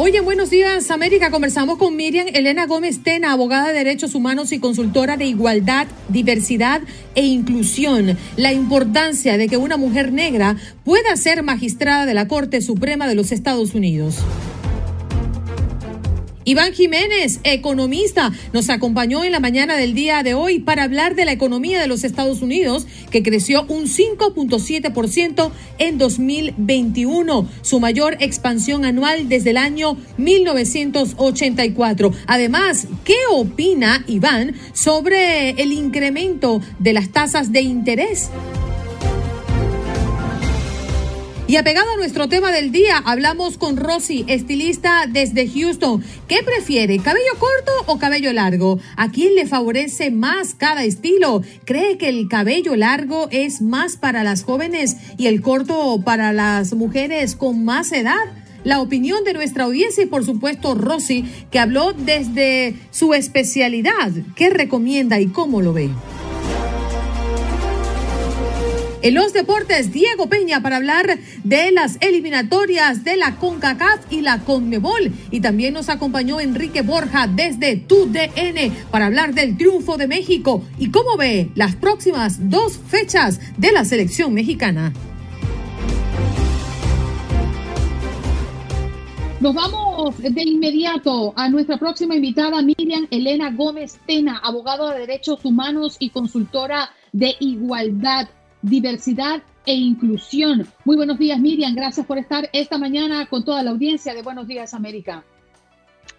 [0.00, 4.52] Hoy en Buenos Días América conversamos con Miriam Elena Gómez Tena, abogada de derechos humanos
[4.52, 6.82] y consultora de igualdad, diversidad
[7.16, 8.16] e inclusión.
[8.36, 13.16] La importancia de que una mujer negra pueda ser magistrada de la Corte Suprema de
[13.16, 14.18] los Estados Unidos.
[16.48, 21.26] Iván Jiménez, economista, nos acompañó en la mañana del día de hoy para hablar de
[21.26, 28.86] la economía de los Estados Unidos, que creció un 5.7% en 2021, su mayor expansión
[28.86, 32.12] anual desde el año 1984.
[32.26, 38.30] Además, ¿qué opina Iván sobre el incremento de las tasas de interés?
[41.48, 46.04] Y apegado a nuestro tema del día, hablamos con Rosy, estilista desde Houston.
[46.28, 48.78] ¿Qué prefiere, cabello corto o cabello largo?
[48.98, 51.40] ¿A quién le favorece más cada estilo?
[51.64, 56.74] ¿Cree que el cabello largo es más para las jóvenes y el corto para las
[56.74, 58.26] mujeres con más edad?
[58.64, 64.10] la opinión de nuestra audiencia y por supuesto Rosy, que habló desde su especialidad.
[64.34, 65.88] ¿Qué recomienda y cómo lo ve?
[69.00, 74.40] En los deportes, Diego Peña para hablar de las eliminatorias de la CONCACAF y la
[74.40, 75.12] CONMEBOL.
[75.30, 80.90] Y también nos acompañó Enrique Borja desde TUDN para hablar del triunfo de México y
[80.90, 84.92] cómo ve las próximas dos fechas de la selección mexicana.
[89.38, 95.44] Nos vamos de inmediato a nuestra próxima invitada, Miriam Elena Gómez Tena, abogada de derechos
[95.44, 98.28] humanos y consultora de igualdad
[98.62, 100.66] diversidad e inclusión.
[100.84, 101.74] Muy buenos días, Miriam.
[101.74, 105.24] Gracias por estar esta mañana con toda la audiencia de Buenos Días, América.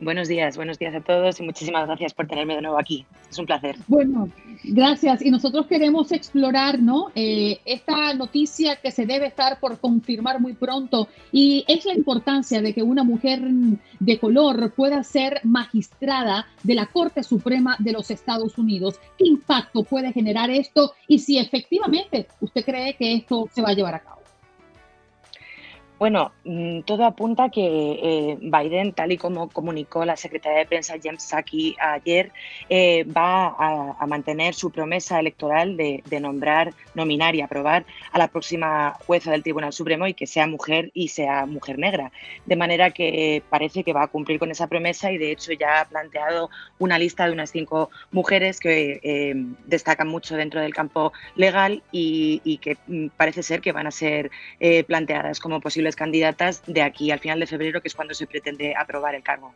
[0.01, 3.05] Buenos días, buenos días a todos y muchísimas gracias por tenerme de nuevo aquí.
[3.29, 3.75] Es un placer.
[3.87, 4.29] Bueno,
[4.63, 5.21] gracias.
[5.21, 7.07] Y nosotros queremos explorar, ¿no?
[7.15, 12.61] Eh, esta noticia que se debe estar por confirmar muy pronto y es la importancia
[12.61, 13.41] de que una mujer
[13.99, 19.01] de color pueda ser magistrada de la Corte Suprema de los Estados Unidos.
[19.17, 23.73] ¿Qué impacto puede generar esto y si efectivamente usted cree que esto se va a
[23.73, 24.19] llevar a cabo?
[25.99, 30.65] Bueno, mm, todo apunta a que eh, Biden, tal y como comunicó la secretaria de
[30.65, 32.31] prensa James Psaki ayer,
[32.69, 33.47] eh, va
[33.99, 39.43] a, mantener su promesa electoral de, nombrar, nominar y aprobar a la próxima jueza del
[39.43, 42.13] Tribunal Supremo y que sea mujer y sea mujer negra.
[42.45, 45.81] De manera que parece que va a cumplir con esa promesa y de hecho ya
[45.81, 46.49] ha planteado
[46.79, 49.33] una lista de unas cinco mujeres que eh,
[49.65, 53.91] destacan mucho dentro del campo legal y, y, que mm, parece ser que van a
[53.91, 54.31] ser
[54.88, 58.75] planteadas como posibles candidatas de aquí al final de febrero, que es cuando se pretende
[58.75, 59.53] aprobar el cargo.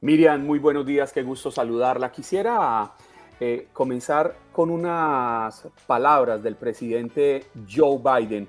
[0.00, 2.12] Miriam, muy buenos días, qué gusto saludarla.
[2.12, 2.92] Quisiera
[3.40, 8.48] eh, comenzar con unas palabras del presidente Joe Biden,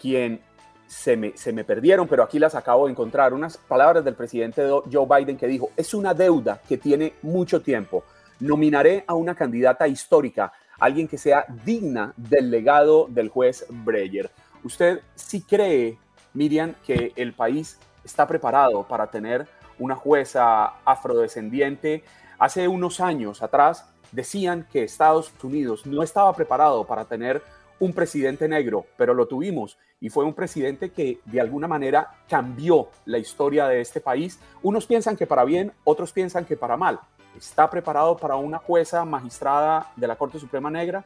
[0.00, 0.40] quien
[0.86, 3.32] se me, se me, perdieron, pero aquí las acabo de encontrar.
[3.32, 8.04] Unas palabras del presidente Joe Biden que dijo, es una deuda que tiene mucho tiempo.
[8.40, 14.30] Nominaré a una candidata histórica, alguien que sea digna del legado del juez Breyer.
[14.62, 15.98] ¿Usted sí cree
[16.34, 22.04] Miriam, que el país está preparado para tener una jueza afrodescendiente.
[22.38, 27.42] Hace unos años atrás decían que Estados Unidos no estaba preparado para tener
[27.80, 32.88] un presidente negro, pero lo tuvimos y fue un presidente que de alguna manera cambió
[33.04, 34.38] la historia de este país.
[34.62, 37.00] Unos piensan que para bien, otros piensan que para mal.
[37.36, 41.04] ¿Está preparado para una jueza magistrada de la Corte Suprema Negra?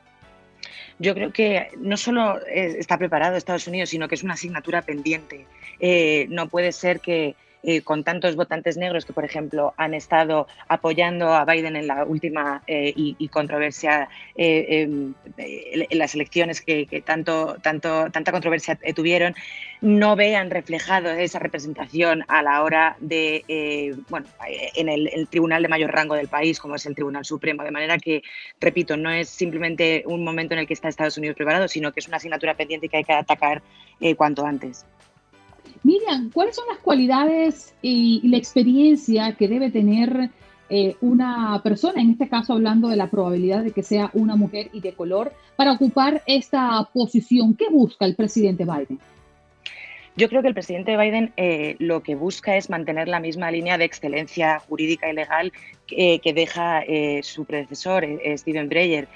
[0.98, 5.46] Yo creo que no solo está preparado Estados Unidos, sino que es una asignatura pendiente.
[5.80, 10.46] Eh, no puede ser que eh, con tantos votantes negros que, por ejemplo, han estado
[10.68, 17.56] apoyando a Biden en la última eh, y, controversia, em, en las elecciones que, tanto,
[17.60, 19.34] tanto, tanta controversia tuvieron,
[19.80, 24.26] no vean reflejado esa representación a la hora de, bueno,
[24.74, 27.64] en el tribunal de mayor rango del país, como es el Tribunal Supremo.
[27.64, 28.22] De manera que,
[28.60, 32.00] repito, no es simplemente un momento en el que está Estados Unidos preparado, sino que
[32.00, 33.62] es una asignatura pendiente que hay que atacar
[34.16, 34.86] cuanto antes.
[35.82, 40.30] Miriam, ¿cuáles son las cualidades y, la experiencia que debe tener
[40.70, 44.70] eh, una persona, en este caso hablando de la probabilidad de que sea una mujer
[44.72, 47.54] y de color, para ocupar esta posición?
[47.54, 48.98] ¿Qué busca el presidente Biden?
[50.16, 53.78] Yo creo que el presidente Biden eh, lo que busca es mantener la misma línea
[53.78, 55.52] de excelencia jurídica y legal
[55.88, 59.08] que, deja eh, su predecesor, eh, Steven Breyer.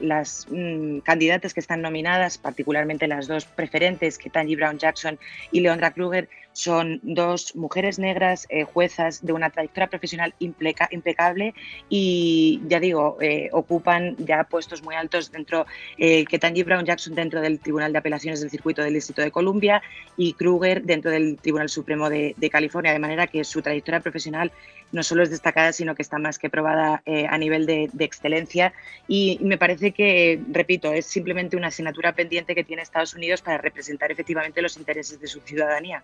[0.00, 5.18] las mm, candidatas que están nominadas, particularmente las dos preferentes, que Tanji Brown Jackson
[5.50, 11.54] y Leondra Kruger, son dos mujeres negras juezas de una trayectoria profesional impecable
[11.88, 13.16] y, ya digo,
[13.52, 18.50] ocupan ya puestos muy altos dentro, que Brown Jackson dentro del Tribunal de Apelaciones del
[18.50, 19.80] Circuito del Distrito de Columbia
[20.16, 24.50] y Kruger dentro del Tribunal Supremo de, California, de manera que su trayectoria profesional
[24.92, 28.72] no solo es destacada, sino que está más que probada eh, a nivel de, excelencia.
[29.06, 33.58] Y, me parece que, repito, es simplemente una asignatura pendiente que tiene Estados Unidos para
[33.58, 36.02] representar efectivamente los intereses de su ciudadanía.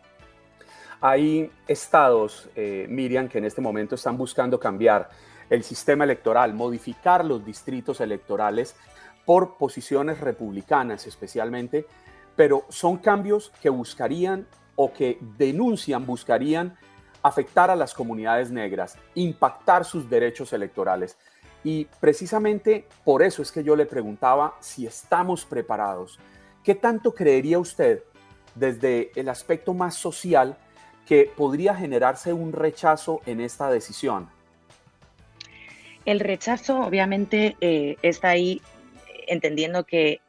[1.00, 5.08] Hay estados, eh, Miriam, que en este momento están buscando cambiar
[5.50, 8.76] el sistema electoral, modificar los distritos electorales
[9.24, 11.86] por posiciones republicanas especialmente,
[12.36, 14.46] pero son cambios que buscarían
[14.76, 16.76] o que denuncian, buscarían
[17.24, 21.16] afectar a las comunidades negras, impactar sus derechos electorales.
[21.64, 26.20] Y precisamente por eso es que yo le preguntaba si estamos preparados.
[26.62, 28.02] ¿Qué tanto creería usted
[28.54, 30.58] desde el aspecto más social
[31.06, 34.28] que podría generarse un rechazo en esta decisión?
[36.04, 38.60] El rechazo obviamente eh, está ahí
[39.26, 40.20] entendiendo que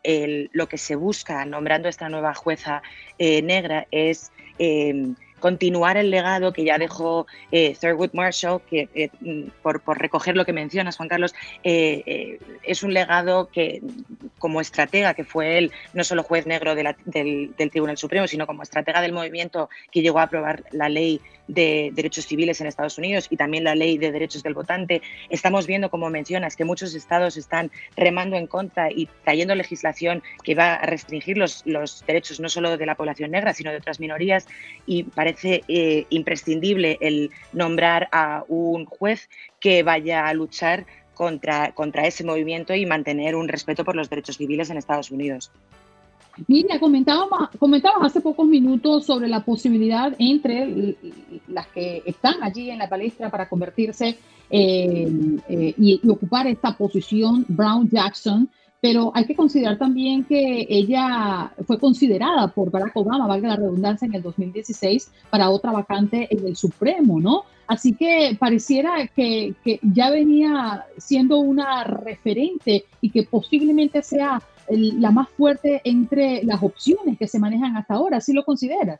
[0.53, 2.81] lo que se busca nombrando esta nueva jueza
[3.17, 9.11] eh, negra es em, continuar el legado que ya dejó eh, Thurgood Marshall, que eh,
[9.19, 13.79] mm, por, recoger lo que mencionas, Juan Carlos, es un legado que
[14.39, 18.63] como estratega, que fue él, no solo juez negro del, del, Tribunal Supremo, sino como
[18.63, 23.27] estratega del movimiento que llegó a aprobar la ley de derechos civiles en Estados Unidos
[23.29, 27.37] y también la ley de derechos del votante, estamos viendo, como mencionas, que muchos estados
[27.37, 32.49] están remando en contra y trayendo legislación que va a restringir los, los derechos no
[32.49, 34.47] solo de la población negra, sino de otras minorías
[34.85, 42.05] y parece eh, imprescindible el nombrar a un juez que vaya a luchar contra, contra
[42.05, 45.51] ese movimiento y mantener un respeto por los derechos civiles en Estados Unidos.
[46.47, 47.49] Mira, comentábamos,
[48.01, 50.95] hace pocos minutos sobre la posibilidad entre
[51.47, 54.17] las que están allí en la palestra para convertirse
[54.49, 58.49] eh, eh, y, ocupar esta posición, Brown Jackson,
[58.81, 64.05] pero hay que considerar también que ella fue considerada por Barack Obama, valga la redundancia,
[64.05, 67.43] en el 2016 para otra vacante en el Supremo, ¿no?
[67.65, 75.11] Así que pareciera que, que ya venía siendo una referente y que posiblemente sea la
[75.11, 78.99] más fuerte entre las opciones que se manejan hasta ahora, ¿sí lo consideras?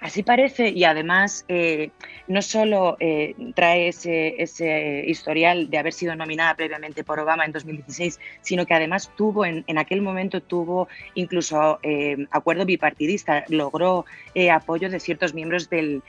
[0.00, 1.90] Así parece y además eh,
[2.26, 8.18] no solo eh, trae ese, historial de haber sido nominada previamente por Obama en 2016,
[8.40, 14.04] sino que además tuvo en, aquel momento tuvo incluso eh, acuerdo bipartidista, logró
[14.52, 16.02] apoyo de ciertos miembros del,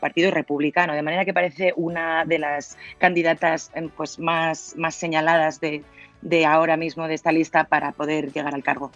[0.00, 5.82] Partido Republicano, de manera que parece una de las candidatas pues, más, más señaladas de,
[6.22, 8.90] de ahora mismo de esta lista para poder llegar al cargo.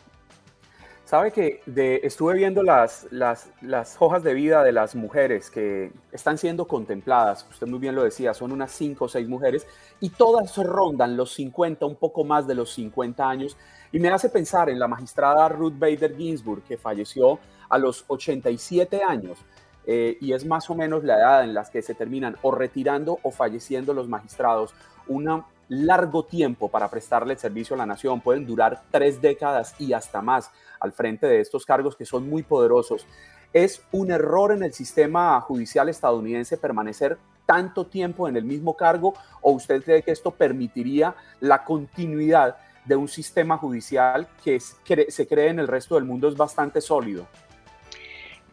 [1.04, 1.60] Sabe que
[2.02, 3.52] estuve viendo las, las,
[3.98, 8.32] hojas de vida de las mujeres que están siendo contempladas, usted muy bien lo decía,
[8.32, 9.66] son unas cinco o seis mujeres
[10.00, 13.56] y todas rondan los 50, un poco más de los 50 años
[13.92, 19.02] y me hace pensar en la magistrada Ruth Bader Ginsburg que falleció a los 87
[19.02, 19.38] años
[19.86, 23.18] eh, y es más o menos la edad en la que se terminan o retirando
[23.22, 24.74] o falleciendo los magistrados.
[25.06, 30.22] Una largo tiempo para prestarle servicio a la nación, pueden durar tres décadas y hasta
[30.22, 33.06] más al frente de estos cargos que son muy poderosos.
[33.52, 39.14] ¿Es un error en el sistema judicial estadounidense permanecer tanto tiempo en el mismo cargo
[39.40, 45.48] o usted cree que esto permitiría la continuidad de un sistema judicial que se cree
[45.48, 47.26] en el resto del mundo es bastante sólido?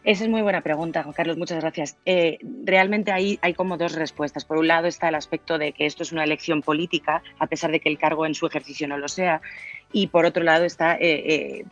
[0.04, 1.96] Esa es muy buena pregunta, Juan Carlos, muchas gracias.
[2.04, 4.44] Eh, realmente ahí hay como dos respuestas.
[4.44, 7.70] Por un lado está el aspecto de que esto es una elección política, a pesar
[7.70, 9.40] de que el cargo en su ejercicio no lo sea.
[9.92, 10.98] Y por otro lado está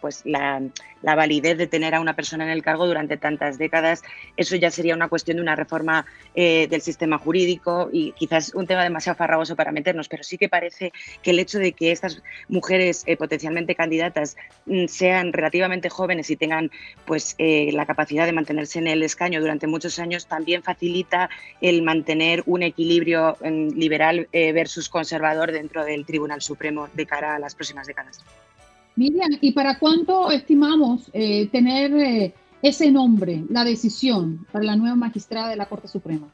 [0.01, 0.63] pues la,
[1.03, 4.03] la, validez de tener a una persona en el cargo durante tantas décadas.
[4.37, 8.83] Eso ya sería una cuestión de una reforma del sistema jurídico y quizás un tema
[8.83, 13.05] demasiado farragoso para meternos, pero sí que parece que el hecho de que estas mujeres
[13.19, 14.37] potencialmente candidatas
[14.67, 16.71] mm, sean relativamente jóvenes y tengan
[17.05, 22.43] pues la capacidad de mantenerse en el escaño durante muchos años también facilita el mantener
[22.47, 27.87] un equilibrio liberal eh, versus conservador dentro del Tribunal Supremo de cara a las próximas
[27.87, 28.10] décadas.
[28.97, 34.97] Miriam, ¿y para cuánto estimamos eh, tener eh, ese nombre, la decisión para la nueva
[34.97, 36.29] magistrada de la Corte Suprema?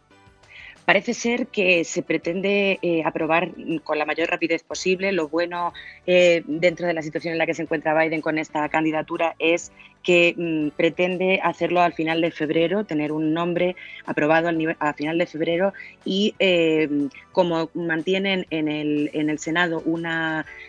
[0.85, 3.51] Parece ser que se pretende aprobar
[3.83, 5.11] con la mayor rapidez posible.
[5.11, 5.73] Lo bueno
[6.07, 9.73] dentro de la situación en la que se encuentra Biden con esta candidatura es
[10.07, 15.27] que mm, pretende hacerlo al final de febrero, tener un nombre aprobado al final de
[15.27, 15.73] febrero
[16.05, 19.83] y eh, como mantienen en el, en el Senado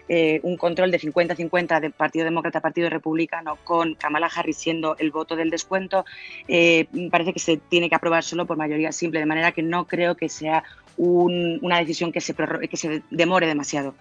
[0.10, 5.12] eh, un control de 50-50 de Partido Demócrata, Partido Republicano, con Kamala Harris siendo el
[5.12, 6.04] voto del descuento,
[6.48, 9.86] eh, parece que se tiene que aprobar solo por mayoría simple, de manera que no
[9.86, 10.64] creo que sea
[10.98, 13.94] una decisión que se, que se demore demasiado.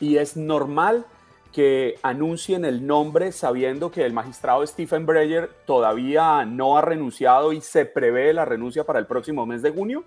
[0.00, 1.04] Y es normal
[1.52, 7.60] que anuncien el nombre sabiendo que el magistrado Stephen Breyer todavía no ha renunciado y
[7.60, 10.04] se prevé la renuncia para el próximo mes de junio?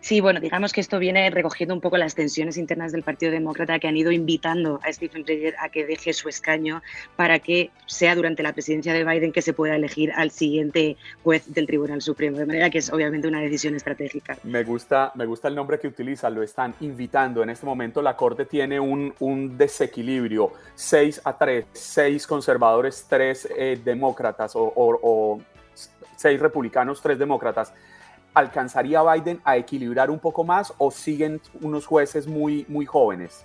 [0.00, 3.78] Sí, bueno, digamos que esto viene recogiendo un poco las tensiones internas del Partido Demócrata
[3.78, 6.82] que han ido invitando a Stephen Breyer a que deje su escaño
[7.16, 11.52] para que sea durante la presidencia de Biden que se pueda elegir al siguiente juez
[11.52, 12.38] del Tribunal Supremo.
[12.38, 14.36] De manera que es obviamente una decisión estratégica.
[14.44, 17.42] Me gusta, me gusta el nombre que utiliza, lo están invitando.
[17.42, 19.14] En este momento la Corte tiene un,
[19.56, 25.40] desequilibrio, 6 a 3, 6 conservadores, 3 eh, demócratas o,
[26.16, 27.72] 6 republicanos, 3 demócratas.
[28.38, 33.44] ¿Alcanzaría Biden a equilibrar un poco más o siguen unos jueces muy, muy jóvenes?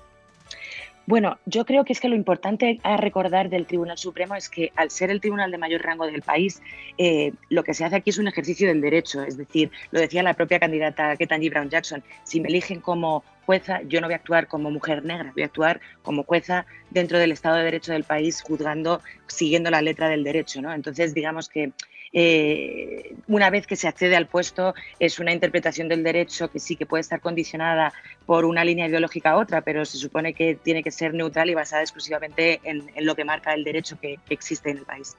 [1.06, 4.72] Bueno, yo creo que es que lo importante a recordar del Tribunal Supremo es que
[4.78, 6.62] al ser el tribunal de mayor rango del país,
[6.98, 9.22] eh, lo que se hace aquí es un ejercicio del derecho.
[9.22, 13.82] Es decir, lo decía la propia candidata Ketanji Brown Jackson, si me eligen como jueza,
[13.82, 17.34] yo no voy a actuar como mujer negra, voy a actuar como jueza dentro del
[17.34, 20.62] Estado de Derecho del país, juzgando, siguiendo la letra del derecho.
[20.62, 20.74] ¿no?
[20.74, 21.74] Entonces, digamos que
[22.16, 26.76] eh, una vez que se accede al puesto es una interpretación del derecho que sí
[26.76, 27.92] que puede estar condicionada
[28.28, 31.56] por una línea ideológica a otra, pero se supone que tiene que ser neutral y
[31.56, 35.16] basada exclusivamente en, lo que marca el derecho que, existe en el país.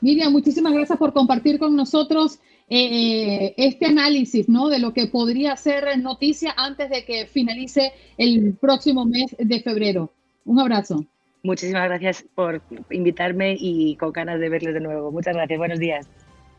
[0.00, 4.68] Miriam, muchísimas gracias por compartir con nosotros eh, este análisis ¿no?
[4.68, 10.12] de lo que podría ser noticia antes de que finalice el próximo mes de febrero.
[10.44, 11.06] Un abrazo.
[11.42, 15.10] Muchísimas gracias por invitarme y con ganas de verles de nuevo.
[15.10, 15.58] Muchas gracias.
[15.58, 16.08] Buenos días.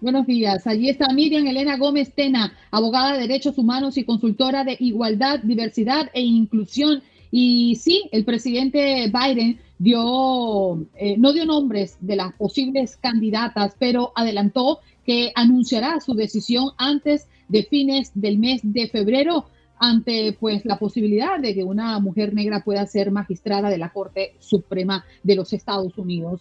[0.01, 0.67] Buenos días.
[0.67, 6.09] Allí está Miriam Elena Gómez Tena, abogada de derechos humanos y consultora de igualdad, diversidad
[6.13, 7.01] e inclusión.
[7.31, 14.11] Y sí, el presidente Biden dio, eh, no dio nombres de las posibles candidatas, pero
[14.15, 19.45] adelantó que anunciará su decisión antes de fines del mes de febrero
[19.83, 24.33] ante pues la posibilidad de que una mujer negra pueda ser magistrada de la Corte
[24.39, 26.39] Suprema de los Estados Unidos.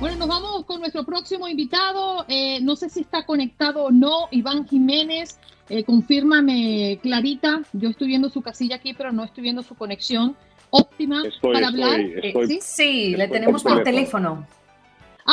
[0.00, 2.26] Bueno, nos vamos con nuestro próximo invitado.
[2.28, 5.38] Eh, no sé si está conectado o no, Iván Jiménez.
[5.70, 7.62] Eh, confírmame, Clarita.
[7.72, 10.36] Yo estoy viendo su casilla aquí, pero no estoy viendo su conexión
[10.68, 12.00] óptima para hablar.
[12.48, 13.14] ¿Sí?
[13.16, 14.46] le tenemos por teléfono.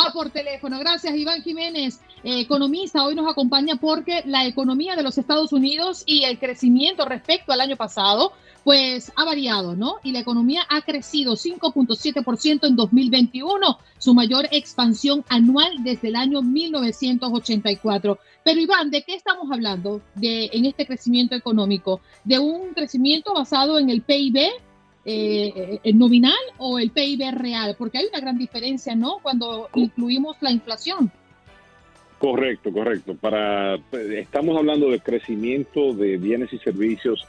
[0.00, 0.78] Ah, por teléfono.
[0.78, 3.04] Gracias, Iván Jiménez, eh, economista.
[3.04, 7.60] Hoy nos acompaña porque la economía de los Estados Unidos y el crecimiento respecto al
[7.60, 9.96] año pasado, pues ha variado, ¿no?
[10.04, 16.42] Y la economía ha crecido 5.7% en 2021, su mayor expansión anual desde el año
[16.42, 18.20] 1984.
[18.44, 22.02] Pero Iván, ¿de qué estamos hablando de, en este crecimiento económico?
[22.22, 24.48] ¿De un crecimiento basado en el PIB?
[25.10, 27.74] Eh, el nominal o el PIB real?
[27.78, 29.20] Porque hay una gran diferencia, ¿no?
[29.22, 31.10] Cuando incluimos la inflación.
[32.18, 33.14] Correcto, correcto.
[33.14, 37.26] Para estamos hablando de crecimiento de bienes y servicios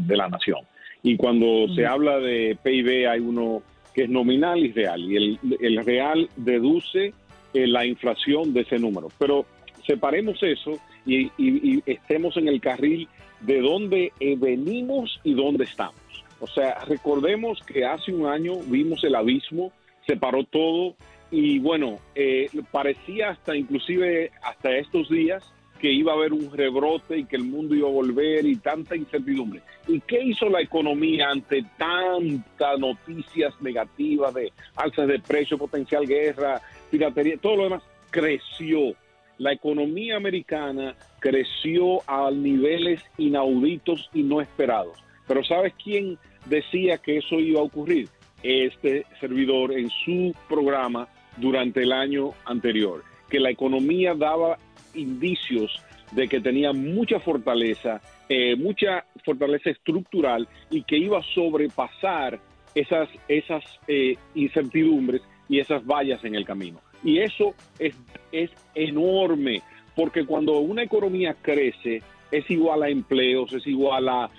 [0.00, 0.60] de la nación.
[1.02, 3.62] Y cuando se habla de PIB hay uno
[3.94, 5.00] que es nominal y real.
[5.02, 7.12] Y el, el real deduce
[7.52, 9.08] eh, la inflación de ese número.
[9.18, 9.44] Pero
[9.86, 13.08] separemos eso y, y estemos en el carril
[13.40, 15.99] de dónde eh, venimos y dónde estamos.
[16.40, 19.72] O sea, recordemos que hace un año vimos el abismo,
[20.06, 20.96] se paró todo
[21.30, 25.44] y bueno, eh, parecía hasta inclusive hasta estos días
[25.80, 28.96] que iba a haber un rebrote y que el mundo iba a volver y tanta
[28.96, 29.62] incertidumbre.
[29.88, 36.60] ¿Y qué hizo la economía ante tantas noticias negativas de alzas de precio, potencial guerra,
[36.90, 37.82] piratería, todo lo demás?
[38.10, 38.94] Creció.
[39.38, 44.98] La economía americana creció a niveles inauditos y no esperados.
[45.26, 48.08] Pero ¿sabes quién decía que eso iba a ocurrir?
[48.42, 54.58] Este servidor en su programa durante el año anterior, que la economía daba
[54.94, 55.82] indicios
[56.12, 62.40] de que tenía mucha fortaleza, eh, mucha fortaleza estructural y que iba a sobrepasar
[62.74, 66.80] esas, esas eh, incertidumbres y esas vallas en el camino.
[67.02, 67.94] Y eso es,
[68.32, 69.62] es enorme,
[69.96, 74.30] porque cuando una economía crece, es igual a empleos, es igual a,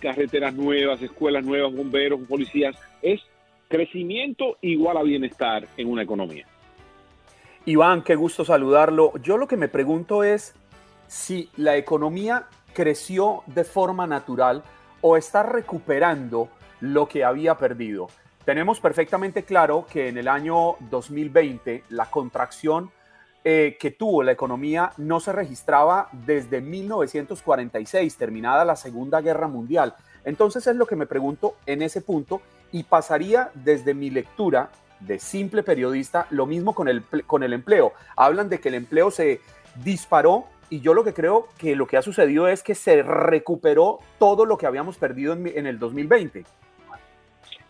[0.00, 3.20] carreteras nuevas, escuelas nuevas, bomberos, policías, es
[3.68, 6.46] crecimiento igual a bienestar en una economía.
[7.66, 9.12] Iván, qué gusto saludarlo.
[9.22, 10.54] Yo lo que me pregunto es
[11.06, 14.62] si la economía creció de forma natural
[15.02, 16.48] o está recuperando
[16.80, 18.08] lo que había perdido.
[18.44, 22.90] Tenemos perfectamente claro que en el año 2020 la contracción
[23.44, 29.94] eh, que tuvo la economía no se registraba desde 1946, terminada la Segunda Guerra Mundial.
[30.24, 32.42] Entonces es lo que me pregunto en ese punto
[32.72, 34.70] y pasaría desde mi lectura
[35.00, 37.94] de simple periodista lo mismo con el, con el empleo.
[38.16, 39.40] Hablan de que el empleo se
[39.82, 43.98] disparó y yo lo que creo que lo que ha sucedido es que se recuperó
[44.18, 46.44] todo lo que habíamos perdido en, el 2020.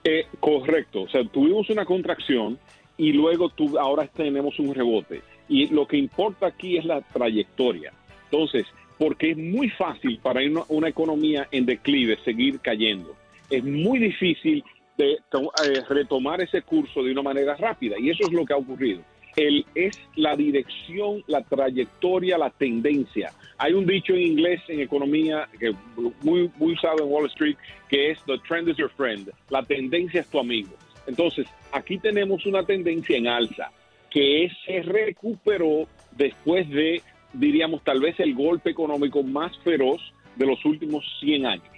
[0.05, 2.59] Eh, correcto, o sea, tuvimos una contracción
[2.97, 5.23] y luego tu, ahora tenemos un rebote.
[5.51, 7.93] Y lo que importa aquí es la trayectoria.
[8.31, 8.67] Entonces,
[8.97, 13.17] porque es muy fácil para una, economía en declive seguir cayendo.
[13.51, 14.63] Es muy difícil
[14.97, 18.59] de, eh, retomar ese curso de una manera rápida y eso es lo que ha
[18.59, 19.01] ocurrido.
[19.37, 23.33] El, es la dirección, la trayectoria, la tendencia.
[23.59, 25.75] Hay un dicho en inglés en economía que
[26.23, 27.57] muy, muy usado en Wall Street
[27.89, 29.33] que es the trend is your friend.
[29.49, 30.71] La tendencia es tu amigo.
[31.07, 33.73] Entonces, aquí tenemos una tendencia en alza
[34.11, 37.03] que se recuperó después de,
[37.33, 40.01] diríamos, tal vez el golpe económico más feroz
[40.37, 41.69] de los últimos 100 años.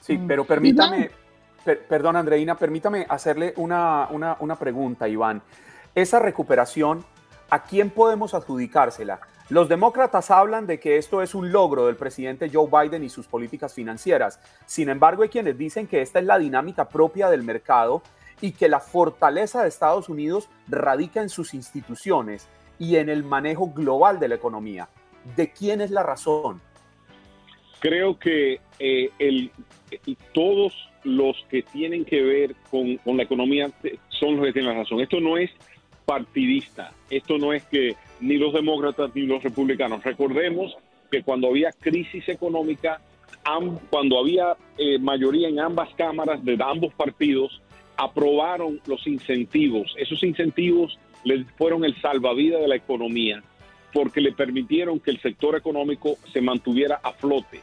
[0.00, 1.10] Sí, pero permítame,
[1.64, 5.42] per, perdón Andreina, permítame hacerle una, una, una pregunta, Iván.
[5.94, 7.04] Esa recuperación,
[7.50, 9.20] ¿a quién podemos adjudicársela?
[9.48, 13.28] Los demócratas hablan de que esto es un logro del presidente Joe Biden y sus
[13.28, 14.40] políticas financieras.
[14.66, 18.02] Sin embargo, hay quienes dicen que esta es la dinámica propia del mercado
[18.40, 23.72] y que la fortaleza de Estados Unidos radica en sus instituciones y en el manejo
[23.72, 24.88] global de la economía.
[25.36, 26.60] ¿De quién es la razón?
[27.80, 29.50] Creo que eh,
[30.32, 30.72] todos
[31.04, 33.70] los que tienen que ver con, con la economía
[34.08, 35.00] son los que tienen la razón.
[35.00, 35.50] Esto no es
[36.06, 36.92] partidista.
[37.10, 40.02] Esto no es que ni los demócratas ni los republicanos.
[40.02, 40.74] Recordemos
[41.10, 43.00] que cuando había crisis económica,
[43.90, 47.60] cuando había eh, mayoría en ambas cámaras de ambos partidos,
[47.96, 49.94] aprobaron los incentivos.
[49.98, 53.42] Esos incentivos les fueron el salvavidas de la economía
[53.92, 57.60] porque le permitieron que el sector económico se mantuviera a flote.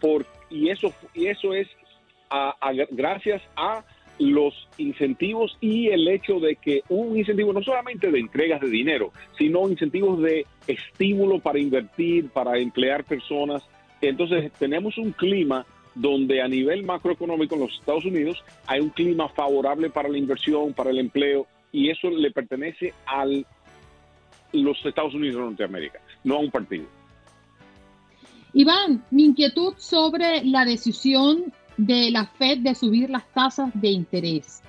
[0.00, 1.68] Por, y, eso, y eso es
[2.90, 3.84] gracias a
[4.18, 9.12] los incentivos y el hecho de que un incentivo no solamente de entregas de dinero,
[9.38, 13.62] sino incentivos de estímulo para invertir, para emplear personas.
[14.02, 19.28] Entonces tenemos un clima donde a nivel macroeconómico en los Estados Unidos hay un clima
[19.28, 23.24] favorable para la inversión, para el empleo, y eso le pertenece a
[24.52, 26.86] los Estados Unidos de Norteamérica, no a un partido.
[28.52, 34.62] Iván, mi inquietud sobre la decisión de la Fed de subir las tasas de interés.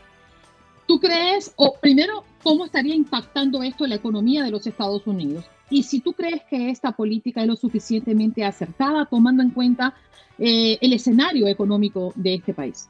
[0.91, 5.45] ¿Tú crees, o primero, cómo estaría impactando esto la economía de los Estados Unidos?
[5.69, 9.95] Y si tú crees que esta política es lo suficientemente acertada, tomando en cuenta
[10.37, 12.89] eh, el escenario económico de este país.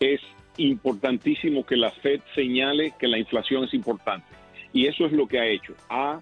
[0.00, 0.20] Es
[0.56, 4.26] importantísimo que la Fed señale que la inflación es importante.
[4.72, 5.74] Y eso es lo que ha hecho.
[5.88, 6.20] Ha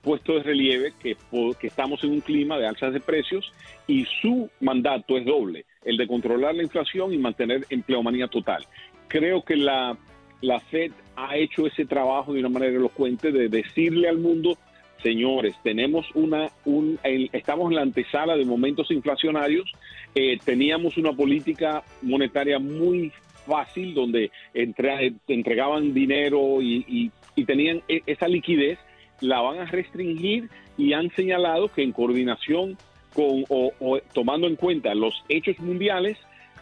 [0.00, 1.14] puesto de relieve que,
[1.60, 3.52] que estamos en un clima de alzas de precios
[3.86, 8.66] y su mandato es doble el de controlar la inflación y mantener empleomanía total.
[9.08, 9.96] Creo que la,
[10.40, 14.56] la Fed ha hecho ese trabajo de una manera elocuente de decirle al mundo,
[15.02, 19.72] señores, tenemos una, un, estamos en la antesala de momentos inflacionarios,
[20.14, 23.12] eh, teníamos una política monetaria muy
[23.46, 28.78] fácil donde entregaban dinero y, y tenían e, esa liquidez,
[29.20, 32.76] la van a restringir y han señalado que en coordinación
[33.14, 36.18] con, o, tomando en cuenta los hechos mundiales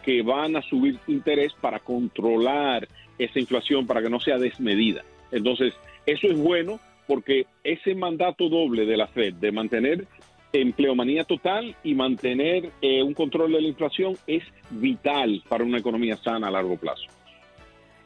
[0.07, 2.87] que van a subir interés para controlar
[3.19, 5.03] esa inflación, para que no sea desmedida.
[5.33, 5.73] Entonces,
[6.05, 10.07] eso es bueno porque ese mandato doble de la Fed de mantener
[10.53, 16.15] empleomanía total y mantener eh, un control de la inflación es vital para una economía
[16.15, 17.03] sana a largo plazo.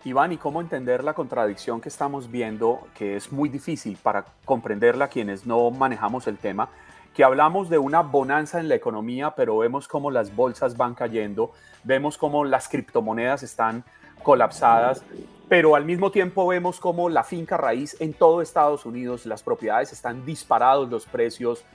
[0.04, 5.08] Iván, ¿y cómo entender la contradicción que estamos viendo, que es muy difícil para comprenderla
[5.08, 6.68] quienes no manejamos el tema?
[7.16, 11.52] Que hablamos de una bonanza en la economía, pero vemos cómo las bolsas van cayendo,
[11.84, 13.84] vemos cómo las criptomonedas están
[14.24, 15.04] colapsadas,
[15.50, 19.92] pero al mismo tiempo vemos cómo la finca raíz en todo Estados Unidos, las propiedades
[19.92, 21.66] están disparados los precios.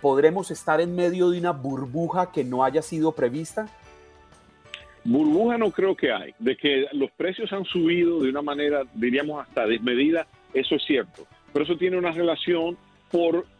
[0.00, 3.68] ¿Podremos estar en medio de una burbuja que no haya sido prevista?
[5.04, 6.34] Burbuja no creo que hay.
[6.38, 11.26] De que los precios han subido de una manera, diríamos, hasta desmedida, eso es cierto.
[11.52, 12.76] Pero eso tiene una relación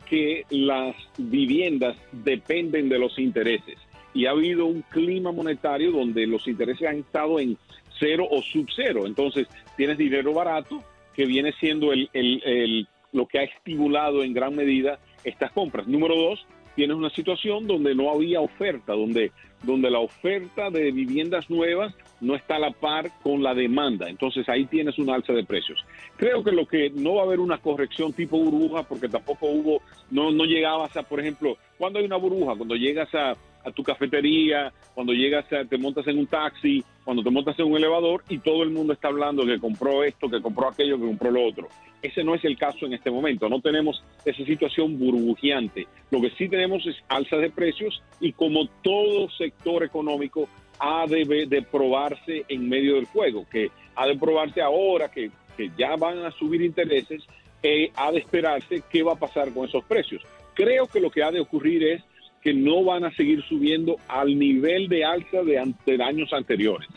[0.06, 3.76] porque las viviendas dependen de los intereses.
[4.14, 7.58] Y ha habido un clima monetario donde los intereses han estado en
[7.98, 9.04] cero o sub cero.
[9.04, 14.54] Entonces, tienes dinero barato que viene siendo el, el, lo que ha estimulado en gran
[14.54, 15.88] medida estas compras.
[15.88, 21.50] Número dos, tienes una situación donde no había oferta, donde donde la oferta de viviendas
[21.50, 24.08] nuevas no está a la par con la demanda.
[24.08, 25.84] Entonces ahí tienes un alza de precios.
[26.16, 29.82] Creo que lo que no va a haber una corrección tipo burbuja, porque tampoco hubo,
[30.10, 33.34] no, no llegabas a, por ejemplo, cuando hay una burbuja, cuando llegas a,
[33.66, 37.66] a tu cafetería, cuando llegas, a, te montas en un taxi, cuando te montas en
[37.66, 41.06] un elevador y todo el mundo está hablando que compró esto, que compró aquello, que
[41.06, 41.68] compró lo otro.
[42.00, 43.48] Ese no es el caso en este momento.
[43.48, 45.88] No tenemos esa situación burbujeante.
[46.10, 50.48] Lo que sí tenemos es alza de precios y como todo sector económico
[50.78, 55.96] ha de, probarse en medio del juego, que ha de probarse ahora que, que ya
[55.96, 57.22] van a subir intereses,
[57.62, 60.22] eh, ha de esperarse qué va a pasar con esos precios.
[60.54, 62.02] Creo que lo que ha de ocurrir es
[62.46, 65.58] que no van a seguir subiendo al nivel de alza de,
[66.00, 66.88] años anteriores,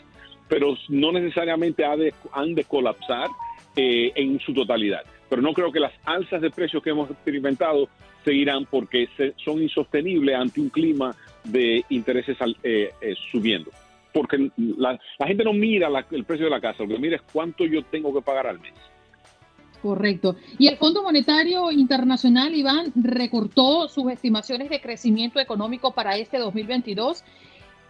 [0.48, 3.26] pero no necesariamente han de colapsar
[3.74, 5.02] eh, en su totalidad.
[5.28, 7.88] Pero no creo que las alzas de precios que hemos experimentado
[8.24, 9.08] seguirán porque
[9.44, 13.72] son insostenibles ante un clima de intereses eh, eh, subiendo.
[14.12, 17.66] Porque la, gente no mira el precio de la casa, lo que mira es cuánto
[17.66, 18.74] yo tengo que pagar al mes.
[19.82, 20.36] Correcto.
[20.58, 27.24] Y el Fondo Monetario Internacional, Iván, recortó sus estimaciones de crecimiento económico para este 2022.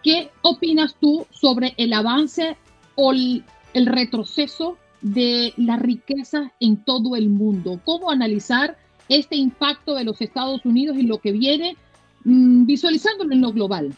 [0.01, 2.55] ¿Qué opinas tú sobre el avance
[2.95, 7.81] o el, retroceso de la riqueza en todo el mundo?
[7.83, 8.77] ¿Cómo analizar
[9.09, 11.75] este impacto de los Estados Unidos y lo que viene
[12.23, 13.93] mm, visualizándolo en lo global?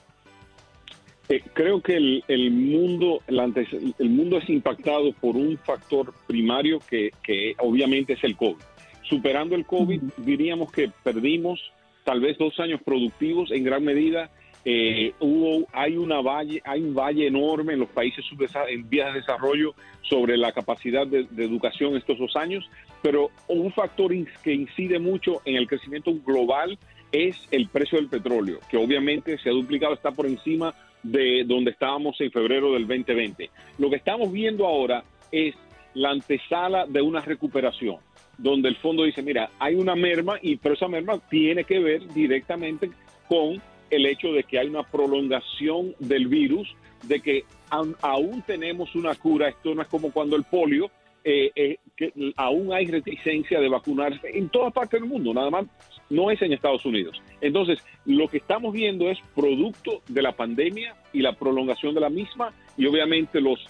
[1.33, 7.11] Eh, creo que el, mundo, el, mundo es impactado por un factor primario que,
[7.57, 8.61] obviamente es el COVID.
[9.01, 11.59] Superando el COVID, diríamos que perdimos
[12.03, 14.29] tal vez dos años productivos en gran medida.
[14.63, 18.23] Eh, hubo, hay, una valle, hay un valle enorme en los países
[18.69, 22.69] en vías de desarrollo sobre la capacidad de, de educación estos dos años,
[23.01, 26.77] pero un factor que incide mucho en el crecimiento global
[27.11, 31.71] es el precio del petróleo, que obviamente se ha duplicado, está por encima de donde
[31.71, 33.49] estábamos en febrero del 2020.
[33.77, 35.55] Lo que estamos viendo ahora es
[35.93, 37.97] la antesala de una recuperación,
[38.37, 42.07] donde el fondo dice, mira, hay una merma, y pero esa merma tiene que ver
[42.13, 42.89] directamente
[43.27, 46.67] con el hecho de que hay una prolongación del virus,
[47.03, 50.89] de que aún tenemos una cura, esto no es como cuando el polio,
[51.23, 55.65] eh, eh, que aún hay reticencia de vacunarse en todas partes del mundo, nada más
[56.09, 57.21] no es en Estados Unidos.
[57.41, 62.09] Entonces, lo que estamos viendo es producto de la pandemia y la prolongación de la
[62.09, 63.65] misma y obviamente los,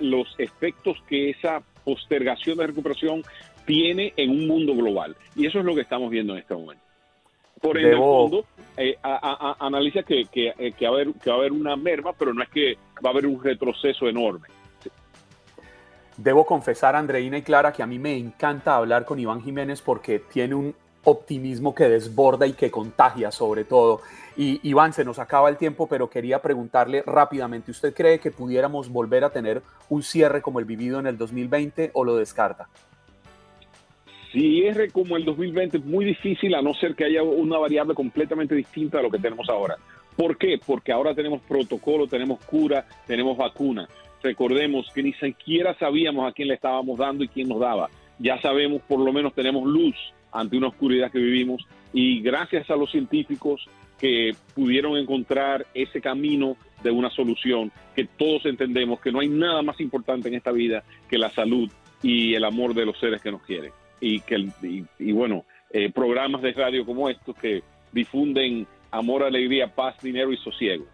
[0.00, 3.22] los efectos que esa postergación de recuperación
[3.66, 5.16] tiene en un mundo global.
[5.36, 6.82] Y eso es lo que estamos viendo en este momento.
[7.60, 8.44] Por ende, el fondo
[8.76, 12.12] eh, analiza que, que, eh, que, va a haber, que va a haber una merma,
[12.12, 14.48] pero no es que va a haber un retroceso enorme.
[16.16, 20.20] Debo confesar, Andreina y Clara, que a mí me encanta hablar con Iván Jiménez porque
[20.20, 24.00] tiene un optimismo que desborda y que contagia sobre todo.
[24.36, 28.88] Y Iván, se nos acaba el tiempo, pero quería preguntarle rápidamente, ¿usted cree que pudiéramos
[28.88, 32.68] volver a tener un cierre como el vivido en el 2020 o lo descarta?
[34.32, 38.54] Cierre como el 2020 es muy difícil a no ser que haya una variable completamente
[38.54, 39.76] distinta a lo que tenemos ahora.
[40.16, 40.58] ¿Por qué?
[40.64, 43.88] Porque ahora tenemos protocolo, tenemos cura, tenemos vacuna.
[44.24, 47.90] Recordemos que ni siquiera sabíamos a quién le estábamos dando y quién nos daba.
[48.18, 49.94] Ya sabemos, por lo menos tenemos luz
[50.32, 56.56] ante una oscuridad que vivimos y gracias a los científicos que pudieron encontrar ese camino
[56.82, 60.82] de una solución, que todos entendemos que no hay nada más importante en esta vida
[61.06, 61.70] que la salud
[62.02, 63.72] y el amor de los seres que nos quieren.
[64.00, 64.48] Y, que,
[64.98, 70.38] y, bueno, eh, programas de radio como estos que difunden amor, alegría, paz, dinero y
[70.38, 70.86] sosiego.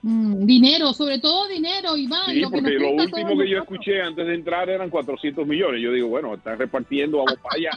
[0.00, 2.32] Mm, dinero, sobre todo dinero, Iván.
[2.32, 5.82] Sí, porque lo último que yo escuché antes de entrar eran 400 millones.
[5.82, 7.70] Yo digo, bueno, están repartiendo, vamos para allá.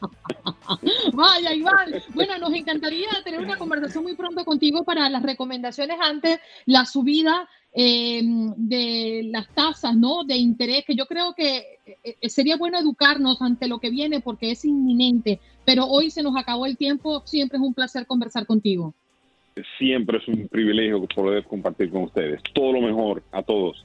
[1.12, 1.92] Vaya, Iván.
[2.14, 7.48] Bueno, nos encantaría tener una conversación muy pronto contigo para las recomendaciones ante la subida
[7.72, 8.22] eh,
[8.56, 10.22] de las tasas, ¿no?
[10.22, 14.52] De interés, que yo creo que eh, sería bueno educarnos ante lo que viene porque
[14.52, 15.40] es inminente.
[15.64, 17.22] Pero hoy se nos acabó el tiempo.
[17.26, 18.94] Siempre es un placer conversar contigo.
[19.78, 22.42] Siempre es un privilegio poder compartir con ustedes.
[22.52, 23.84] Todo lo mejor a todos.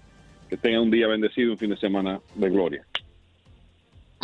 [0.50, 2.86] Que tengan un día bendecido, un fin de semana de gloria.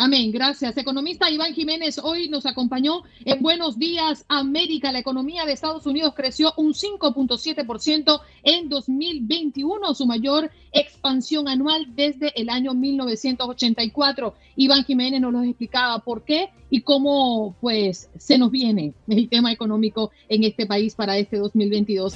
[0.00, 0.76] Amén, gracias.
[0.76, 4.92] Economista Iván Jiménez hoy nos acompañó en Buenos Días América.
[4.92, 12.32] La economía de Estados Unidos creció un 5.7% en 2021, su mayor expansión anual desde
[12.40, 14.34] el año 1984.
[14.54, 19.50] Iván Jiménez nos lo explicaba por qué y cómo pues se nos viene el tema
[19.50, 22.14] económico en este país para este 2022.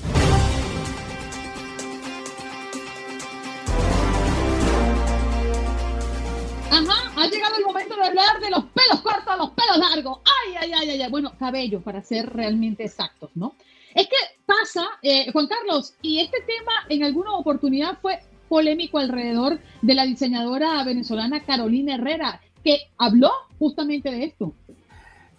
[9.72, 10.18] Pelos largos.
[10.24, 13.54] Ay, ay, ay, ay, Bueno, cabello, para ser realmente exactos, ¿no?
[13.94, 19.58] Es que pasa, eh, Juan Carlos, y este tema en alguna oportunidad fue polémico alrededor
[19.80, 24.54] de la diseñadora venezolana Carolina Herrera, que habló justamente de esto.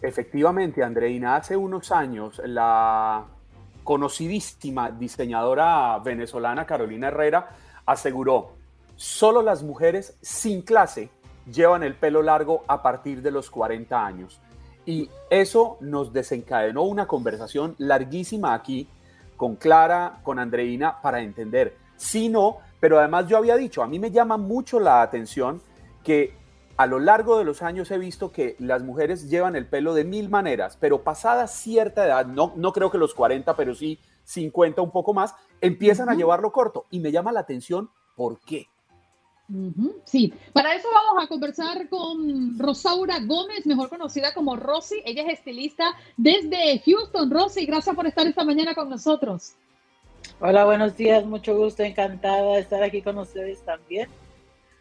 [0.02, 3.26] Efectivamente, Andreina, hace unos años la
[3.84, 8.54] conocidísima diseñadora venezolana Carolina Herrera aseguró,
[8.96, 11.10] solo las mujeres sin clase
[11.52, 14.40] llevan el pelo largo a partir de los 40 años.
[14.86, 18.88] Y eso nos desencadenó una conversación larguísima aquí
[19.38, 21.78] con Clara, con Andreina, para entender.
[21.96, 25.62] Si no, pero además yo había dicho, a mí me llama mucho la atención
[26.04, 26.36] que
[26.76, 30.04] a lo largo de los años he visto que las mujeres llevan el pelo de
[30.04, 34.82] mil maneras, pero pasada cierta edad, no, no creo que los 40, pero sí 50,
[34.82, 36.86] un poco más, empiezan a llevarlo corto.
[36.90, 38.68] Y me llama la atención por qué.
[40.06, 45.02] Sí, para eso vamos a conversar con Rosaura Gómez, mejor conocida como Rosy.
[45.06, 47.30] Ella es estilista desde Houston.
[47.30, 49.54] Rosy, gracias por estar esta mañana con nosotros.
[50.40, 54.10] Hola, buenos días, mucho gusto, encantada de estar aquí con ustedes también.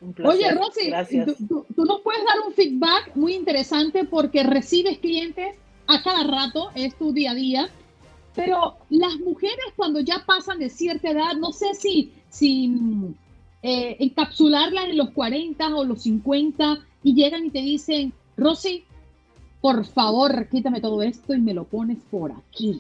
[0.01, 0.37] Un placer.
[0.37, 5.57] Oye, Rosy, tú, tú, nos puedes dar un feedback muy interesante porque recibes clientes
[5.89, 7.69] a cada rato, es tu día a día,
[8.35, 13.15] pero las mujeres cuando ya pasan de cierta edad, no sé si, si
[13.63, 18.85] eh, encapsularla en los 40 o los 50 y llegan y te dicen, Rosy,
[19.61, 22.77] por favor, quítame todo esto y me lo pones por aquí.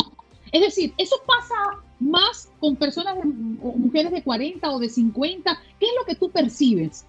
[0.51, 1.55] Es decir, eso pasa
[2.01, 5.63] más con personas o mujeres de 40 o de 50.
[5.79, 7.07] ¿Qué es lo que tú percibes?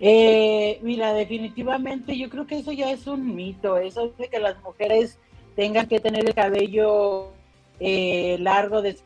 [0.00, 4.62] Eh, mira, definitivamente yo creo que eso ya es un mito, eso de que las
[4.62, 5.18] mujeres
[5.56, 7.32] tengan que tener el cabello
[7.80, 8.96] eh, largo, de,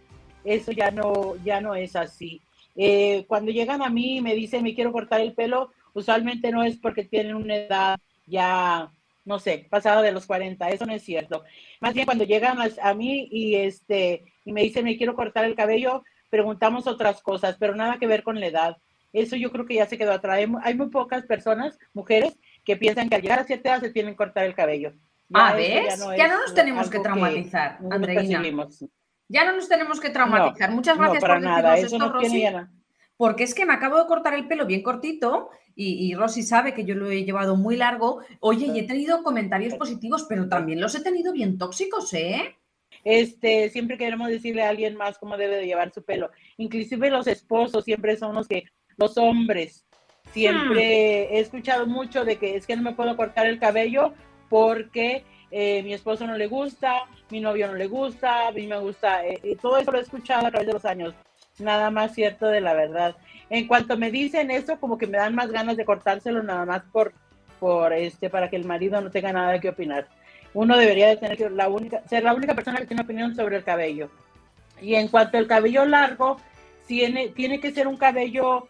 [0.45, 2.43] eso ya no, ya no es así.
[2.75, 6.63] Eh, cuando llegan a mí y me dicen me quiero cortar el pelo, usualmente no
[6.63, 8.93] es porque tienen una edad ya,
[9.25, 11.45] no sé, pasada de los 40, eso no es cierto.
[11.81, 15.55] Más bien cuando llegan a, mí y, este, y me dicen me quiero cortar el
[15.55, 18.77] cabello, preguntamos otras cosas, pero nada que ver con la edad.
[19.13, 20.41] Eso yo creo que ya se quedó atrás.
[20.63, 24.15] Hay muy pocas personas, mujeres, que piensan que al llegar a cierta edad se tienen
[24.15, 24.93] que cortar el cabello.
[25.29, 25.99] Ya ah, ¿ves?
[26.17, 28.43] Ya no, nos tenemos que traumatizar, Andreina.
[29.29, 30.71] Ya no nos tenemos que traumatizar.
[30.71, 32.45] Muchas gracias por decirnos esto, Rosy.
[33.17, 36.75] Porque es que me acabo de cortar el pelo bien cortito y, y, Rosy sabe
[36.75, 38.21] que yo lo he llevado muy largo.
[38.41, 42.57] Oye, y he tenido comentarios positivos, pero también los he tenido bien tóxicos, ¿eh?
[43.05, 46.31] Este, siempre queremos decirle a alguien más cómo debe de llevar su pelo.
[46.57, 48.65] Inclusive los esposos siempre son los que,
[48.97, 49.87] los hombres,
[50.33, 51.35] siempre hmm.
[51.35, 54.15] he escuchado mucho de que es que no me puedo cortar el cabello
[54.49, 58.79] porque eh, mi esposo no le gusta, mi novio no le gusta, a mí me
[58.79, 61.15] gusta, eh, y todo eso lo he escuchado a través de los años,
[61.59, 63.15] nada más cierto de la verdad.
[63.51, 66.83] En cuanto me dicen eso, como que me dan más ganas de cortárselo nada más
[66.91, 67.13] por,
[67.61, 70.09] por este, para que el marido no tenga nada que opinar.
[70.55, 73.59] Uno debería de tener que la única, ser la única persona que tiene opinión sobre
[73.59, 74.11] el cabello.
[74.81, 76.39] Y en cuanto al cabello largo,
[76.87, 78.69] tiene, tiene que ser un cabello,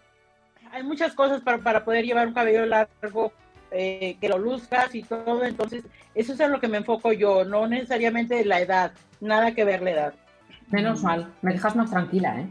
[0.73, 3.33] hay muchas cosas para, para poder llevar un cabello largo
[3.73, 5.45] eh, que lo luzcas y todo.
[5.45, 9.65] Entonces, eso es en lo que me enfoco yo, no necesariamente la edad, nada que
[9.65, 10.15] ver la edad.
[10.71, 12.47] Menos mal, me dejas más tranquila, ¿eh?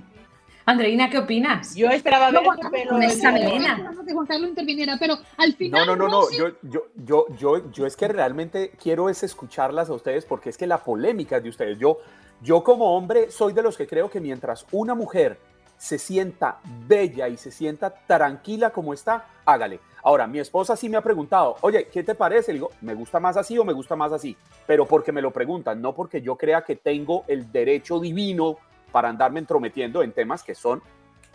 [0.65, 1.75] Andreina, ¿qué opinas?
[1.75, 3.91] Yo esperaba ver pero con esa melena.
[4.05, 5.85] que Juan Carlos interviniera, pero al final.
[5.85, 6.31] No, no, no, no.
[6.31, 10.57] Yo, yo, yo, yo, yo es que realmente quiero es escucharlas a ustedes porque es
[10.57, 11.79] que la polémica es de ustedes.
[11.79, 11.97] Yo,
[12.41, 15.39] yo como hombre soy de los que creo que mientras una mujer
[15.81, 19.79] se sienta bella y se sienta tranquila como está, hágale.
[20.03, 22.51] Ahora, mi esposa sí me ha preguntado, oye, ¿qué te parece?
[22.51, 24.37] Le digo, ¿me gusta más así o me gusta más así?
[24.67, 28.57] Pero porque me lo preguntan, no porque yo crea que tengo el derecho divino
[28.91, 30.83] para andarme entrometiendo en temas que son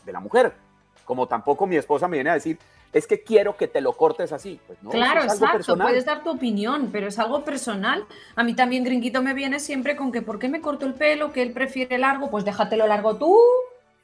[0.04, 0.52] de la mujer.
[1.04, 2.56] Como tampoco mi esposa me viene a decir,
[2.92, 4.61] es que quiero que te lo cortes así.
[4.64, 8.06] Pues no, claro, exacto, puedes dar tu opinión, pero es algo personal.
[8.37, 11.32] A mí también Gringuito me viene siempre con que ¿por qué me corto el pelo?
[11.32, 13.37] Que él prefiere largo, pues déjatelo largo tú,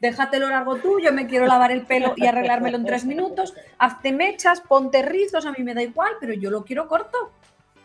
[0.02, 4.10] déjatelo largo tú, yo me quiero lavar el pelo y arreglármelo en tres minutos, hazte
[4.10, 7.30] mechas, ponte rizos, a mí me da igual, pero yo lo quiero corto.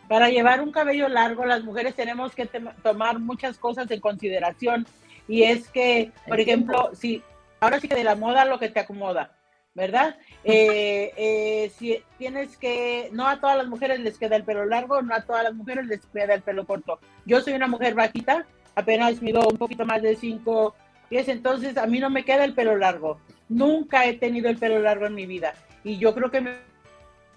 [0.08, 2.46] Para llevar un cabello largo, las mujeres tenemos que
[2.82, 4.84] tomar muchas cosas en consideración
[5.28, 7.22] y es que, por ejemplo, si
[7.60, 9.30] ahora sí que de la moda lo que te acomoda,
[9.74, 10.16] ¿verdad?
[10.42, 15.02] Eh, eh, si tienes que, no a todas las mujeres les queda el pelo largo,
[15.02, 16.98] no a todas las mujeres les queda el pelo corto.
[17.26, 20.74] Yo soy una mujer bajita, apenas mido un poquito más de 5
[21.08, 23.20] pies, entonces a mí no me queda el pelo largo.
[23.48, 26.52] Nunca he tenido el pelo largo en mi vida y yo creo que me,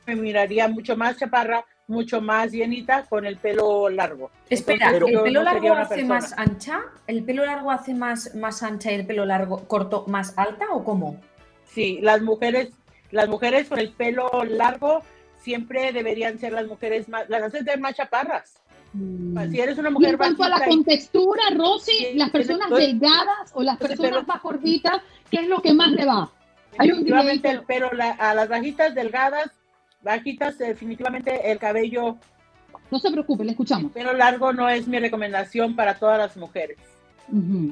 [0.05, 4.31] me miraría mucho más chaparra mucho más llenita con el pelo largo.
[4.49, 6.81] Espera, ¿el pelo largo hace más ancha?
[7.05, 10.83] ¿El pelo largo hace más, más ancha y el pelo largo corto más alta o
[10.83, 11.21] cómo?
[11.65, 12.69] Sí, las mujeres,
[13.11, 15.03] las mujeres con el pelo largo
[15.41, 18.55] siempre deberían ser las mujeres más, las hacen ser más chaparras.
[18.93, 19.51] Mm.
[19.51, 23.63] Si eres una mujer y en cuanto a la contextura, Rosy, las personas delgadas o
[23.63, 26.31] las personas más gorditas, ¿qué es lo que más le va?
[26.77, 29.51] Hay un el pelo a las bajitas delgadas
[30.01, 32.17] bajitas, definitivamente el cabello.
[32.89, 33.91] No se preocupe, le escuchamos.
[33.93, 36.77] Pero largo no es mi recomendación para todas las mujeres.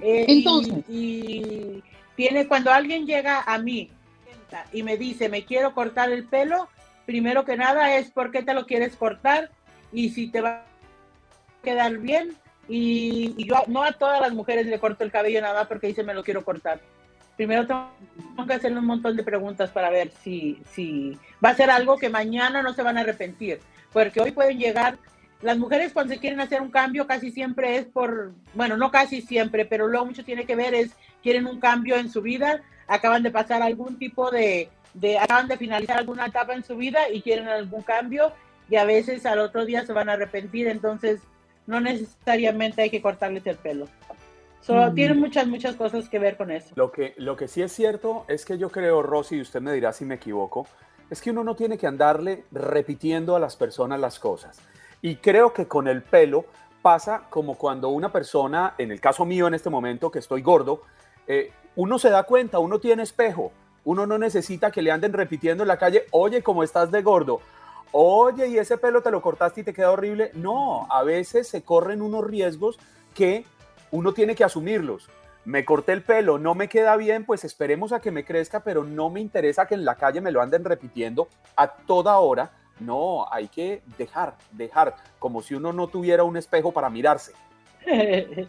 [0.02, 0.84] Eh, Entonces.
[0.90, 1.84] Y,
[2.16, 3.90] tiene, cuando alguien llega a mí
[4.74, 6.68] y me dice, me quiero cortar el pelo,
[7.06, 9.52] primero que nada es por qué te lo quieres cortar
[9.92, 10.66] y si te va
[11.70, 12.36] quedar bien.
[12.68, 16.04] Y, y yo no a todas las mujeres le corto el cabello nada porque dice
[16.04, 16.80] me lo quiero cortar.
[17.36, 21.72] Primero tengo que hacerle un montón de preguntas para ver si, si va a ser
[21.72, 23.60] algo que mañana no se van a arrepentir,
[23.94, 24.98] porque hoy pueden llegar,
[25.42, 29.22] las mujeres cuando se quieren hacer un cambio casi siempre es por, bueno, no casi
[29.22, 30.92] siempre, pero luego mucho tiene que ver es,
[31.24, 35.56] quieren un cambio en su vida, acaban de pasar algún tipo de, de acaban de
[35.58, 38.34] finalizar alguna etapa en su vida y quieren algún cambio
[38.70, 41.22] y a veces al otro día se van a arrepentir, entonces
[41.70, 43.88] no necesariamente hay que cortarles el pelo.
[44.62, 44.96] So, mm.
[44.96, 46.72] Tiene muchas, muchas cosas que ver con eso.
[46.76, 49.72] Lo que, lo que sí es cierto es que yo creo, Rosy, y usted me
[49.72, 50.68] dirá si me equivoco,
[51.12, 54.60] es que uno no tiene que andarle repitiendo a las personas las cosas.
[55.02, 56.46] Y creo que con el pelo
[56.82, 60.82] pasa como cuando una persona, en el caso mío en este momento, que estoy gordo,
[61.28, 63.52] eh, uno se da cuenta, uno tiene espejo,
[63.86, 67.42] uno no necesita que le anden repitiendo en la calle, oye, ¿cómo estás de gordo?
[67.92, 70.32] Oye, ¿y ese pelo te lo cortaste y te queda horrible?
[70.34, 72.78] No, a veces se corren unos riesgos
[73.16, 73.46] que
[73.92, 75.10] uno tiene que asumirlos.
[75.46, 78.84] Me corté el pelo, no me queda bien, pues esperemos a que me crezca, pero
[78.84, 82.52] no me interesa que en la calle me lo anden repitiendo a toda hora.
[82.80, 87.34] No, hay que dejar, dejar, como si uno no tuviera un espejo para mirarse.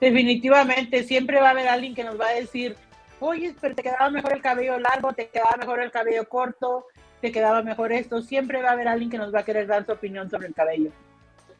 [0.00, 2.76] Definitivamente, siempre va a haber alguien que nos va a decir,
[3.20, 6.86] oye, pero te quedaba mejor el cabello largo, te quedaba mejor el cabello corto,
[7.20, 8.22] te quedaba mejor esto.
[8.22, 10.54] Siempre va a haber alguien que nos va a querer dar su opinión sobre el
[10.54, 10.90] cabello.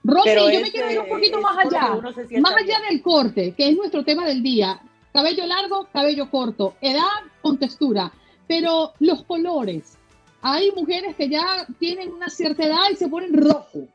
[0.02, 2.00] Rosy, yo me quiero ir un poquito más allá,
[2.40, 4.80] más allá del corte, que es nuestro tema del día.
[5.12, 7.02] Cabello largo, cabello corto, edad
[7.42, 8.12] con textura,
[8.46, 9.98] pero los colores.
[10.42, 13.88] Hay mujeres que ya tienen una cierta edad y se ponen rojo,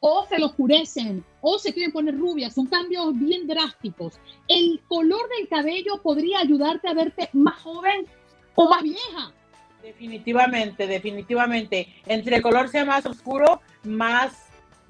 [0.00, 4.14] o se lo oscurecen, o se quieren poner rubias, son cambios bien drásticos.
[4.46, 8.06] ¿El color del cabello podría ayudarte a verte más joven
[8.56, 9.32] o más vieja?
[9.84, 11.88] Definitivamente, definitivamente.
[12.06, 14.32] Entre color sea más oscuro, más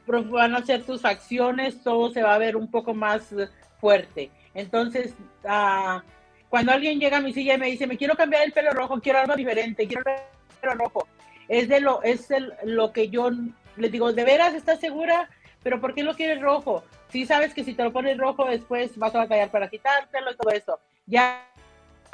[0.06, 3.34] van a ser tus acciones, todo se va a ver un poco más
[3.80, 4.30] fuerte.
[4.54, 6.00] Entonces, ah,
[6.48, 9.00] cuando alguien llega a mi silla y me dice, me quiero cambiar el pelo rojo,
[9.00, 11.08] quiero algo diferente, quiero el pelo rojo,
[11.48, 12.28] es de lo, es
[12.62, 13.30] lo que yo
[13.76, 15.28] le digo, ¿de veras estás segura?
[15.64, 16.84] Pero ¿por qué lo quieres rojo?
[17.08, 20.36] Si sabes que si te lo pones rojo después vas a batallar para quitártelo y
[20.36, 20.78] todo eso.
[21.06, 21.48] Ya,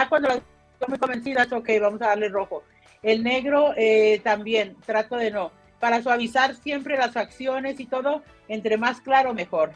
[0.08, 0.40] cuando
[0.80, 2.62] estoy muy convencida, ok, vamos a darle rojo.
[3.02, 8.76] El negro eh, también, trato de no para suavizar siempre las facciones y todo, entre
[8.76, 9.72] más claro mejor.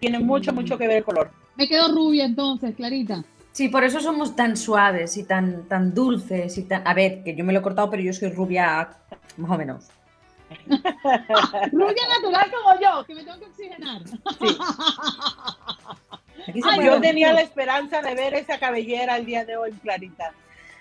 [0.00, 0.54] Tiene mucho, mm.
[0.56, 1.30] mucho que ver el color.
[1.56, 3.24] Me quedo rubia entonces, Clarita.
[3.52, 6.86] Sí, por eso somos tan suaves y tan, tan dulces y tan...
[6.86, 8.96] A ver, que yo me lo he cortado, pero yo soy rubia
[9.36, 9.86] más o menos.
[11.72, 14.02] rubia natural como yo, que me tengo que oxigenar.
[16.84, 20.32] yo tenía la esperanza de ver esa cabellera el día de hoy, Clarita.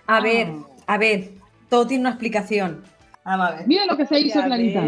[0.07, 0.93] A ver, ah.
[0.93, 1.31] a ver,
[1.69, 2.83] todo tiene una explicación.
[3.65, 4.83] Mira lo que se hizo, Clarita.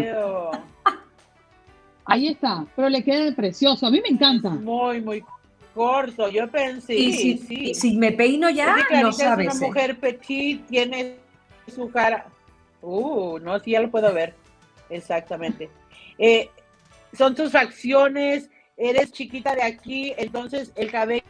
[2.04, 3.86] Ahí está, pero le queda precioso.
[3.86, 4.50] A mí me encanta.
[4.50, 5.24] muy, muy
[5.74, 6.28] corto.
[6.28, 6.94] Yo pensé.
[6.94, 7.74] Y si, sí.
[7.74, 9.48] si me peino ya, no sabes.
[9.48, 11.16] Es una mujer petit, tiene
[11.66, 12.26] su cara.
[12.82, 14.34] Uh, no, sí, ya lo puedo ver.
[14.88, 15.68] Exactamente.
[16.18, 16.48] Eh,
[17.12, 21.24] son tus facciones, eres chiquita de aquí, entonces el cabello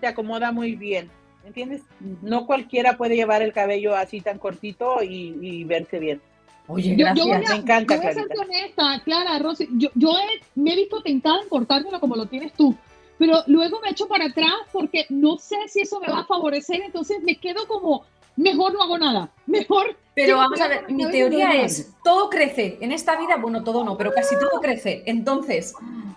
[0.00, 1.10] te acomoda muy bien.
[1.44, 1.82] ¿Entiendes?
[2.22, 6.20] No cualquiera puede llevar el cabello así tan cortito y, verse bien.
[6.68, 7.26] Oye, gracias.
[7.26, 10.12] me encanta, yo voy a ser honesta, Clara, Rosy, yo, yo
[10.54, 12.74] me he visto tentada en cortármelo como lo tienes tú,
[13.18, 16.80] pero luego me echo para atrás porque no sé si eso me va a favorecer,
[16.82, 18.04] entonces me quedo como,
[18.36, 19.96] mejor no hago nada, mejor...
[20.14, 23.96] Pero vamos a ver, mi teoría es, todo crece, en esta vida, bueno, todo no,
[23.96, 25.74] pero casi todo crece, entonces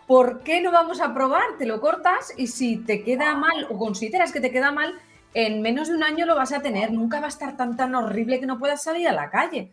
[0.07, 1.57] ¿por qué no vamos a probar?
[1.57, 4.93] Te lo cortas y si te queda mal o consideras que te queda mal,
[5.35, 6.91] en menos de un año lo vas a tener.
[6.91, 9.69] Nunca va a estar tan tan horrible que no puedas salir a la calle.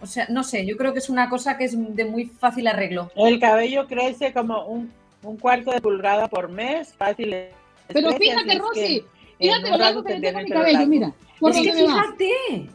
[0.00, 2.66] O sea, no sé, yo creo que es una cosa que es de muy fácil
[2.66, 3.10] arreglo.
[3.16, 4.92] El cabello crece como un,
[5.40, 7.34] cuarto de pulgada por mes, fácil.
[7.88, 9.04] Pero fíjate, Rosy,
[9.38, 11.12] fíjate lo largo que tengo mi cabello, mira.
[11.40, 12.70] Es que fíjate.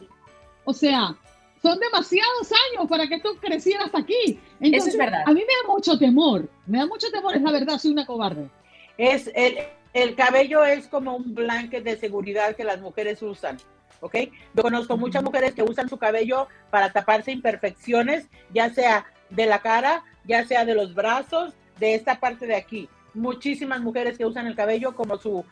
[0.64, 1.14] O sea,
[1.62, 4.40] son demasiados años para que esto creciera hasta aquí.
[4.60, 5.22] Eso es verdad.
[5.24, 8.04] A mí me da mucho temor, me da mucho temor, es la verdad, soy una
[8.04, 8.48] cobarde.
[8.98, 9.58] Es el,
[9.92, 13.58] el cabello es como un blanket de seguridad que las mujeres usan.
[14.02, 14.16] ¿ok?
[14.54, 19.60] Yo conozco muchas mujeres que usan su cabello para taparse imperfecciones, ya sea de la
[19.60, 22.88] cara, ya sea de los brazos, de esta parte de aquí.
[23.14, 25.44] Muchísimas mujeres que usan el cabello como su, uh,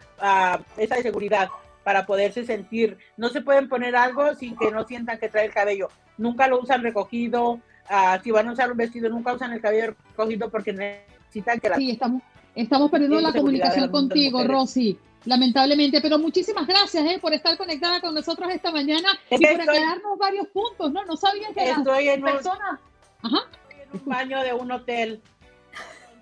[0.76, 1.48] esa de seguridad
[1.84, 2.98] para poderse sentir.
[3.16, 5.88] No se pueden poner algo sin que no sientan que trae el cabello.
[6.18, 7.60] Nunca lo usan recogido.
[7.88, 11.68] Ah, si van a usar un vestido, nunca usan el cabello recogido porque necesitan que
[11.68, 11.76] la...
[11.76, 12.22] Sí, estamos,
[12.54, 14.98] estamos perdiendo la comunicación contigo, Rosy.
[15.26, 20.18] Lamentablemente, pero muchísimas gracias eh, por estar conectada con nosotros esta mañana y por aclararnos
[20.18, 21.04] varios puntos, ¿no?
[21.04, 22.80] No sabía que estoy en persona.
[23.22, 23.38] Ajá.
[23.70, 25.20] en un baño de un hotel.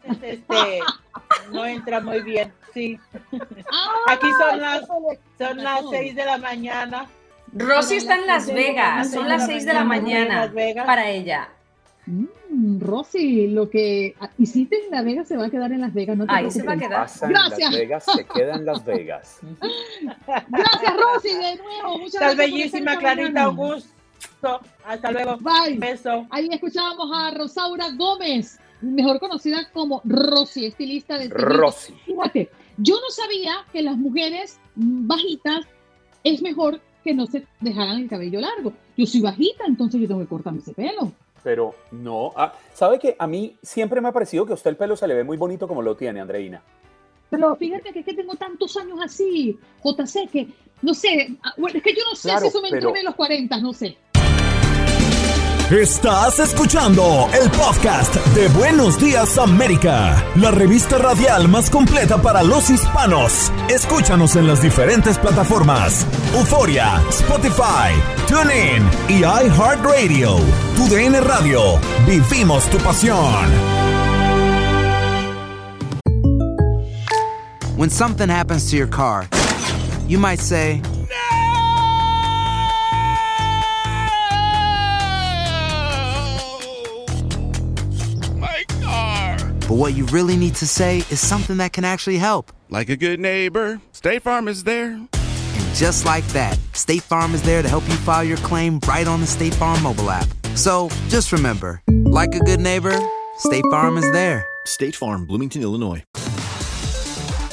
[0.03, 0.81] Entonces, este,
[1.53, 2.53] no entra muy bien.
[2.75, 2.99] Sí.
[3.73, 4.87] Ah, Aquí son las,
[5.39, 7.09] son las 6 de la mañana.
[7.53, 10.53] Rosy está en Las Vegas, son las 6 de la mañana
[10.85, 11.49] para ella.
[12.09, 16.17] Mm, Rosy, lo que hiciste en Las Vegas se va a quedar en Las Vegas,
[16.17, 17.07] no te Ahí se va a quedar.
[17.29, 17.71] Gracias.
[17.71, 19.41] Las Vegas se queda en Las Vegas.
[20.49, 21.99] gracias, Rosy, de nuevo.
[21.99, 24.61] Muchas Estás bellísima, Clarita Augusto.
[24.87, 25.37] Hasta luego.
[25.37, 25.77] Bye.
[25.77, 26.27] Beso.
[26.31, 31.93] Ahí escuchábamos a Rosaura Gómez, mejor conocida como Rosy, estilista de Rosy.
[32.07, 32.49] Fíjate,
[32.79, 35.67] yo no sabía que las mujeres bajitas
[36.25, 38.73] es mejor que no se dejaran el cabello largo.
[38.97, 41.13] Yo soy bajita, entonces yo tengo que cortarme ese pelo.
[41.43, 44.77] Pero no, ah, ¿sabe que a mí siempre me ha parecido que a usted el
[44.77, 46.63] pelo se le ve muy bonito como lo tiene, Andreina?
[47.31, 50.49] Pero fíjate que es que tengo tantos años así, JC, que
[50.81, 53.61] no sé, ah, es que yo no sé si eso me entró en los 40,
[53.61, 53.97] no sé.
[55.71, 62.71] Estás escuchando el podcast de Buenos Días América, la revista radial más completa para los
[62.71, 63.53] hispanos.
[63.69, 67.93] Escúchanos en las diferentes plataformas: Euforia, Spotify,
[68.27, 70.37] TuneIn y iHeartRadio.
[70.75, 71.79] Tu DN Radio.
[72.07, 73.45] Vivimos tu pasión.
[77.77, 79.29] When something happens to your car,
[80.09, 80.81] you might say.
[89.69, 92.53] But what you really need to say is something that can actually help.
[92.71, 94.93] Like a good neighbor, State Farm is there.
[94.93, 99.07] And just like that, State Farm is there to help you file your claim right
[99.07, 100.27] on the State Farm mobile app.
[100.55, 102.99] So just remember, like a good neighbor,
[103.37, 104.47] State Farm is there.
[104.65, 106.03] State Farm, Bloomington, Illinois.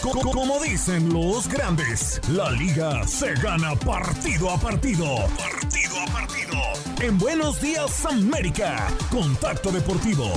[0.01, 5.27] Como dicen los grandes, la liga se gana partido a partido.
[5.37, 6.55] Partido a partido.
[7.01, 10.31] En Buenos Días América, Contacto Deportivo.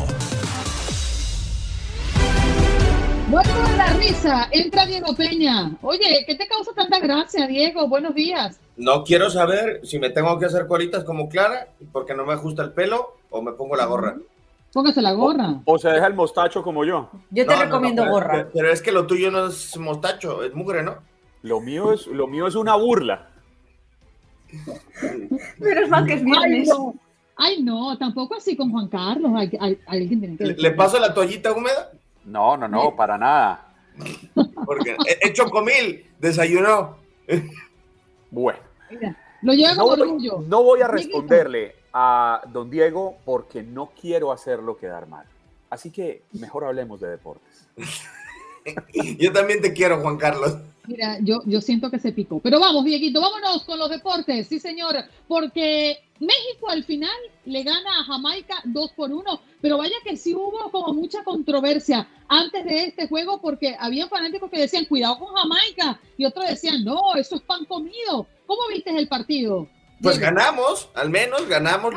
[3.31, 5.77] Bueno, de la risa, entra Diego Peña.
[5.83, 7.87] Oye, ¿qué te causa tanta gracia, Diego?
[7.87, 8.59] Buenos días.
[8.79, 12.63] No quiero saber si me tengo que hacer colitas como Clara porque no me ajusta
[12.63, 14.17] el pelo o me pongo la gorra.
[14.73, 15.61] Póngase la gorra.
[15.67, 17.11] O, se deja el mostacho como yo.
[17.31, 18.49] Yo te recomiendo gorra.
[18.51, 20.97] Pero, es que lo tuyo no es mostacho, es mugre, ¿no?
[21.43, 23.29] Lo mío es, lo mío es una burla.
[25.59, 26.71] pero es más que es viernes.
[27.37, 27.97] Ay no.
[27.99, 29.33] tampoco así con Juan Carlos.
[30.39, 31.93] ¿Le paso la toallita húmeda?
[32.29, 33.75] No, no, no, para nada.
[34.65, 36.97] Porque he hecho comil, desayunó.
[38.31, 38.59] Bueno.
[39.43, 40.45] lo llevo no, orgullo.
[40.47, 45.27] No voy a responderle a don Diego porque no quiero hacerlo quedar mal.
[45.71, 47.69] Así que mejor hablemos de deportes.
[49.19, 50.59] Yo también te quiero, Juan Carlos.
[50.87, 52.41] Mira, yo, yo siento que se picó.
[52.41, 57.11] Pero vamos, Dieguito, vámonos con los deportes, sí, señor, porque México al final
[57.45, 62.09] le gana a Jamaica 2 por 1, pero vaya que sí hubo como mucha controversia
[62.29, 66.85] antes de este juego porque había fanáticos que decían, cuidado con Jamaica, y otros decían,
[66.85, 68.27] no, eso es pan comido.
[68.47, 69.69] ¿Cómo viste el partido?
[70.01, 71.93] Pues ganamos, al menos ganamos.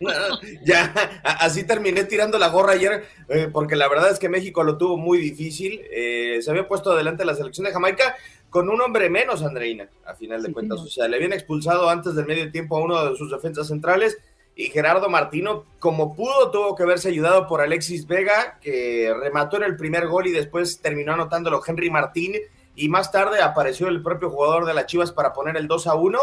[0.64, 0.92] ya,
[1.24, 4.96] así terminé tirando la gorra ayer, eh, porque la verdad es que México lo tuvo
[4.96, 5.80] muy difícil.
[5.90, 8.14] Eh, se había puesto adelante la selección de Jamaica
[8.50, 10.80] con un hombre menos, Andreina, a final de cuentas.
[10.80, 14.18] O sea, le habían expulsado antes del medio tiempo a uno de sus defensas centrales
[14.54, 19.62] y Gerardo Martino, como pudo, tuvo que verse ayudado por Alexis Vega, que remató en
[19.62, 22.34] el primer gol y después terminó anotándolo Henry Martín.
[22.74, 25.94] Y más tarde apareció el propio jugador de las Chivas para poner el 2 a
[25.94, 26.18] 1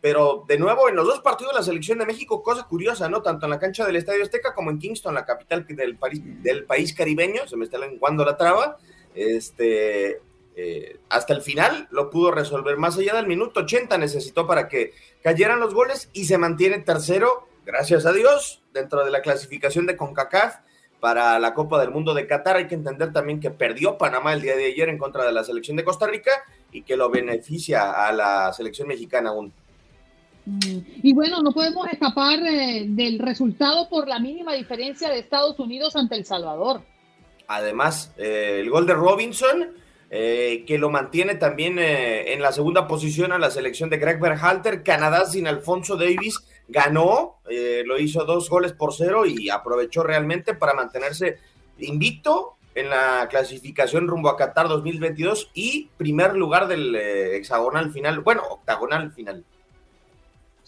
[0.00, 3.22] pero de nuevo, en los dos partidos de la selección de México, cosa curiosa, ¿no?
[3.22, 6.64] Tanto en la cancha del Estadio Azteca como en Kingston, la capital del país, del
[6.64, 8.76] país caribeño, se me está lenguando la traba.
[9.14, 10.20] Este,
[10.60, 12.76] eh, hasta el final lo pudo resolver.
[12.76, 14.92] Más allá del minuto 80 necesitó para que
[15.22, 19.96] cayeran los goles y se mantiene tercero, gracias a Dios, dentro de la clasificación de
[19.96, 20.56] CONCACAF
[20.98, 22.56] para la Copa del Mundo de Qatar.
[22.56, 25.44] Hay que entender también que perdió Panamá el día de ayer en contra de la
[25.44, 26.32] selección de Costa Rica
[26.72, 29.52] y que lo beneficia a la selección mexicana aún.
[30.44, 35.56] Mm, y bueno, no podemos escapar eh, del resultado por la mínima diferencia de Estados
[35.60, 36.82] Unidos ante El Salvador.
[37.46, 39.68] Además, eh, el gol de Robinson,
[40.10, 44.82] eh, que lo mantiene también en la segunda posición a la selección de Greg Berhalter.
[44.82, 47.40] Canadá sin Alfonso Davis ganó,
[47.84, 51.38] lo hizo dos goles por cero y aprovechó realmente para mantenerse
[51.78, 58.42] invicto en la clasificación rumbo a Qatar 2022 y primer lugar del hexagonal final, bueno,
[58.50, 59.44] octagonal final.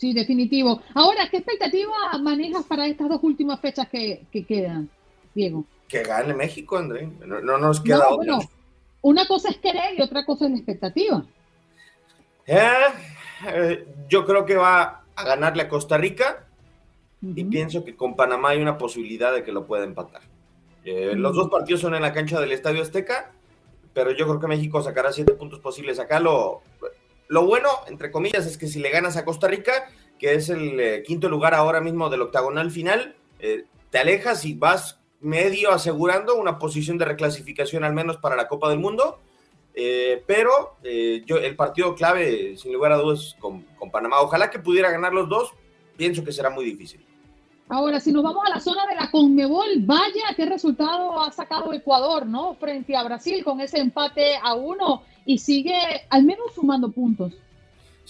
[0.01, 0.81] Sí, definitivo.
[0.95, 4.89] Ahora, ¿qué expectativa manejas para estas dos últimas fechas que, quedan,
[5.35, 5.67] Diego?
[5.87, 7.07] Que gane México, André.
[7.27, 8.39] No, nos queda otra.
[9.03, 11.25] Una cosa es querer y otra cosa es la expectativa.
[12.47, 12.59] Eh,
[13.49, 16.47] eh, yo creo que va a ganarle a Costa Rica
[17.23, 20.23] y pienso que con Panamá hay una posibilidad de que lo pueda empatar.
[20.85, 23.33] Eh, los dos partidos son en la cancha del Estadio Azteca,
[23.93, 25.99] pero yo creo que México sacará siete puntos posibles.
[25.99, 26.63] Acá lo,
[27.29, 31.03] lo bueno, entre comillas, es que si le ganas a Costa Rica, que es el
[31.03, 36.99] quinto lugar ahora mismo del octagonal final, te alejas y vas medio asegurando una posición
[36.99, 39.19] de reclasificación al menos para la Copa del Mundo.
[39.75, 40.77] Eh, pero
[41.27, 44.21] yo, el partido clave, sin lugar a dudas, con, con Panamá.
[44.21, 45.53] Ojalá que pudiera ganar los dos.
[45.97, 47.05] Pienso que será muy difícil.
[47.71, 51.73] Ahora, si nos vamos a la zona de la Conmebol, vaya qué resultado ha sacado
[51.73, 52.55] Ecuador, ¿no?
[52.55, 55.79] Frente a Brasil con ese empate a uno y sigue
[56.11, 57.33] al menos sumando puntos.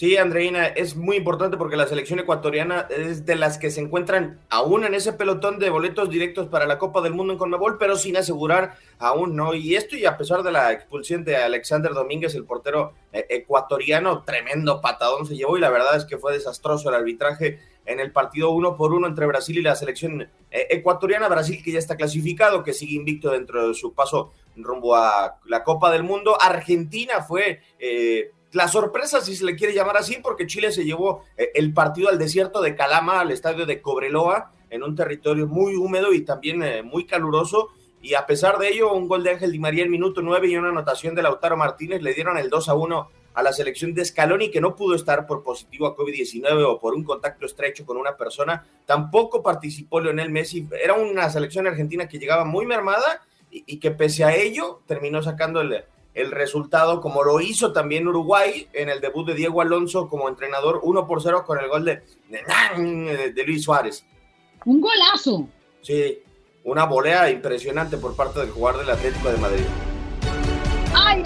[0.01, 4.41] Sí, Andreina, es muy importante porque la selección ecuatoriana es de las que se encuentran
[4.49, 7.97] aún en ese pelotón de boletos directos para la Copa del Mundo en Conmebol, pero
[7.97, 9.53] sin asegurar aún no.
[9.53, 14.23] Y esto y a pesar de la expulsión de Alexander Domínguez, el portero eh, ecuatoriano,
[14.23, 18.11] tremendo patadón se llevó y la verdad es que fue desastroso el arbitraje en el
[18.11, 20.31] partido uno por uno entre Brasil y la selección eh,
[20.71, 21.29] ecuatoriana.
[21.29, 25.63] Brasil que ya está clasificado, que sigue invicto dentro de su paso rumbo a la
[25.63, 26.41] Copa del Mundo.
[26.41, 31.25] Argentina fue eh, la sorpresa, si se le quiere llamar así, porque Chile se llevó
[31.37, 35.77] eh, el partido al desierto de Calama, al estadio de Cobreloa, en un territorio muy
[35.77, 37.71] húmedo y también muy caluroso.
[38.03, 40.57] Y a pesar de ello, un gol de Ángel Di María en minuto nueve y
[40.57, 44.05] una anotación de Lautaro Martínez le dieron el 2 a 1 a la selección de
[44.05, 47.97] Scaloni, que no pudo estar por positivo a COVID-19 o por un contacto estrecho con
[47.97, 48.67] una persona.
[48.87, 50.67] Tampoco participó Leonel Messi.
[50.83, 55.61] Era una selección argentina que llegaba muy mermada y, que pese a ello terminó sacando
[55.61, 55.85] el,
[56.15, 60.81] el, resultado, como lo hizo también Uruguay en el debut de Diego Alonso como entrenador,
[60.83, 64.05] 1 por 0 con el gol de, de, de Luis Suárez.
[64.65, 65.49] Un golazo.
[65.83, 66.19] Sí,
[66.65, 69.65] una volea impresionante por parte del jugador del Atlético de Madrid.
[70.95, 71.23] Ay,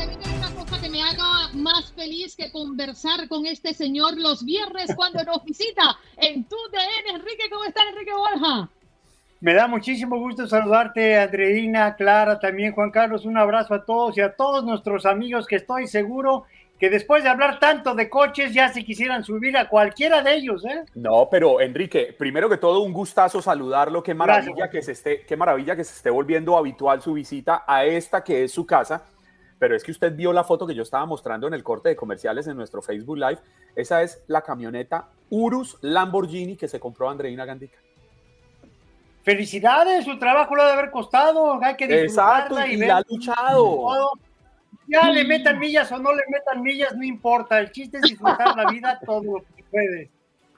[0.95, 6.45] me haga más feliz que conversar con este señor los viernes cuando nos visita en
[6.45, 7.17] tu DN.
[7.17, 8.71] Enrique, ¿cómo estás, Enrique Borja?
[9.45, 13.27] Me da muchísimo gusto saludarte, Andreina, Clara, también Juan Carlos.
[13.27, 16.45] Un abrazo a todos y a todos nuestros amigos que estoy seguro
[16.81, 20.65] que después de hablar tanto de coches ya se quisieran subir a cualquiera de ellos,
[20.65, 20.85] ¿eh?
[20.95, 25.37] No, pero Enrique, primero que todo un gustazo saludarlo, qué maravilla que se esté, qué
[25.37, 29.03] maravilla que se esté volviendo habitual su visita a esta que es su casa
[29.59, 31.97] pero es que usted vio la foto que yo estaba mostrando en el corte de
[31.97, 33.39] comerciales en nuestro Facebook Live.
[33.75, 37.79] Esa es la camioneta Urus Lamborghini que se compró Andreina Gandica.
[39.25, 44.13] Felicidades, su trabajo lo ha de haber costado, hay que Exacto, y, y ha luchado.
[44.87, 48.55] Ya le metan millas o no le metan millas, no importa, el chiste es disfrutar
[48.55, 50.11] la vida todo lo que puedes.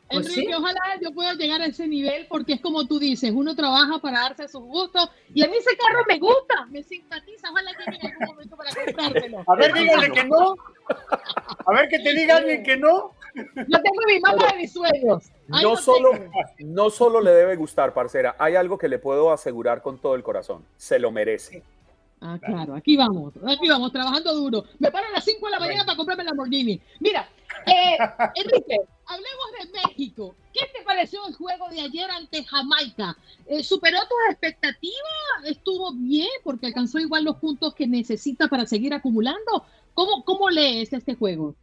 [0.08, 3.54] Pues Enrique, ojalá yo pueda llegar a ese nivel porque es como tú dices, uno
[3.54, 7.72] trabaja para darse sus gustos y a mí ese carro me gusta, me simpatiza, ojalá
[7.72, 9.44] que en algún momento para comprártelo.
[9.46, 10.56] A ver, dígale que no.
[11.66, 13.12] A ver que te diga alguien que no.
[13.34, 15.30] Yo tengo mi mapa de mis sueños.
[15.49, 16.11] No solo,
[16.59, 20.22] no solo le debe gustar, parcera, hay algo que le puedo asegurar con todo el
[20.22, 21.62] corazón, se lo merece.
[22.20, 24.64] Ah, claro, aquí vamos, aquí vamos, trabajando duro.
[24.78, 26.80] Me paro a las 5 de la mañana para comprarme la Lamborghini.
[26.99, 27.28] Mira,
[27.66, 27.97] eh,
[28.34, 30.34] Enrique, hablemos de México.
[30.53, 33.16] ¿Qué te pareció el juego de ayer ante Jamaica?
[33.47, 35.44] Eh, ¿Superó tus expectativas?
[35.44, 39.64] ¿Estuvo bien porque alcanzó igual los puntos que necesita para seguir acumulando?
[39.92, 41.55] ¿Cómo, cómo lees este juego?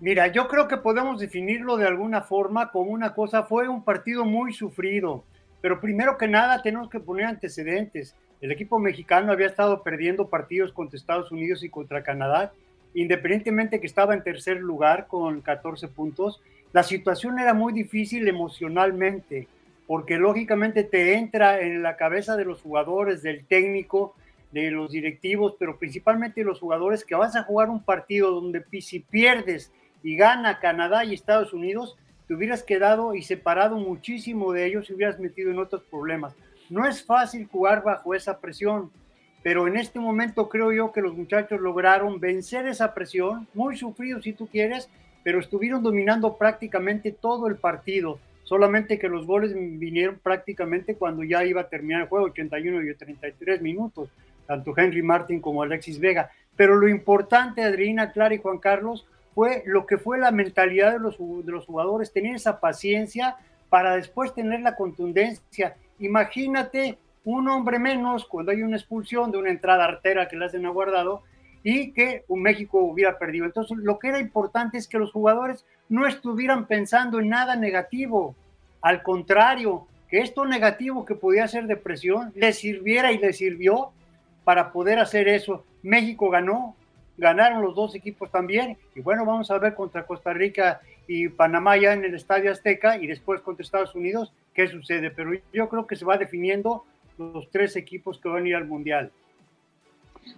[0.00, 4.24] Mira, yo creo que podemos definirlo de alguna forma como una cosa, fue un partido
[4.24, 5.24] muy sufrido,
[5.60, 8.16] pero primero que nada tenemos que poner antecedentes.
[8.40, 12.52] El equipo mexicano había estado perdiendo partidos contra Estados Unidos y contra Canadá,
[12.92, 16.42] independientemente que estaba en tercer lugar con 14 puntos,
[16.72, 19.46] la situación era muy difícil emocionalmente,
[19.86, 24.16] porque lógicamente te entra en la cabeza de los jugadores, del técnico,
[24.50, 28.64] de los directivos, pero principalmente de los jugadores que vas a jugar un partido donde
[28.80, 29.72] si pierdes
[30.04, 31.96] y gana Canadá y Estados Unidos,
[32.28, 36.34] te hubieras quedado y separado muchísimo de ellos y hubieras metido en otros problemas.
[36.68, 38.90] No es fácil jugar bajo esa presión,
[39.42, 44.20] pero en este momento creo yo que los muchachos lograron vencer esa presión, muy sufrido
[44.20, 44.90] si tú quieres,
[45.22, 51.44] pero estuvieron dominando prácticamente todo el partido, solamente que los goles vinieron prácticamente cuando ya
[51.46, 54.10] iba a terminar el juego, 81 y 33 minutos,
[54.46, 56.30] tanto Henry Martin como Alexis Vega.
[56.56, 60.98] Pero lo importante, Adriana, Clara y Juan Carlos, fue lo que fue la mentalidad de
[60.98, 63.36] los, de los jugadores, tener esa paciencia
[63.68, 65.76] para después tener la contundencia.
[65.98, 70.66] Imagínate un hombre menos cuando hay una expulsión de una entrada artera que le hacen
[70.66, 71.22] aguardado
[71.62, 73.46] y que un México hubiera perdido.
[73.46, 78.36] Entonces, lo que era importante es que los jugadores no estuvieran pensando en nada negativo,
[78.82, 83.92] al contrario, que esto negativo que podía ser depresión les sirviera y les sirvió
[84.44, 85.64] para poder hacer eso.
[85.82, 86.76] México ganó,
[87.16, 91.76] ganaron los dos equipos también, y bueno, vamos a ver contra Costa Rica y Panamá
[91.76, 95.86] ya en el Estadio Azteca y después contra Estados Unidos qué sucede, pero yo creo
[95.86, 96.84] que se va definiendo
[97.18, 99.10] los tres equipos que van a ir al Mundial.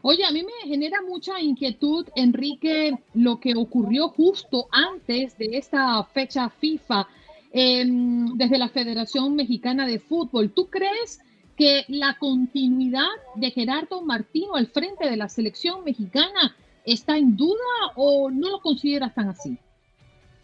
[0.03, 6.03] Oye, a mí me genera mucha inquietud, Enrique, lo que ocurrió justo antes de esta
[6.05, 7.07] fecha FIFA
[7.53, 10.51] em, desde la Federación Mexicana de Fútbol.
[10.51, 11.21] ¿Tú crees
[11.57, 16.55] que la continuidad de Gerardo Martino al frente de la selección mexicana
[16.87, 19.59] está en duda o no lo consideras tan así?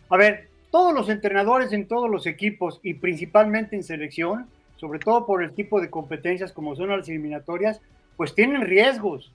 [0.08, 5.24] A ver, todos los entrenadores en todos los equipos y principalmente en selección, sobre todo
[5.24, 7.80] por el tipo de competencias como son las eliminatorias,
[8.16, 9.32] pues tienen riesgos.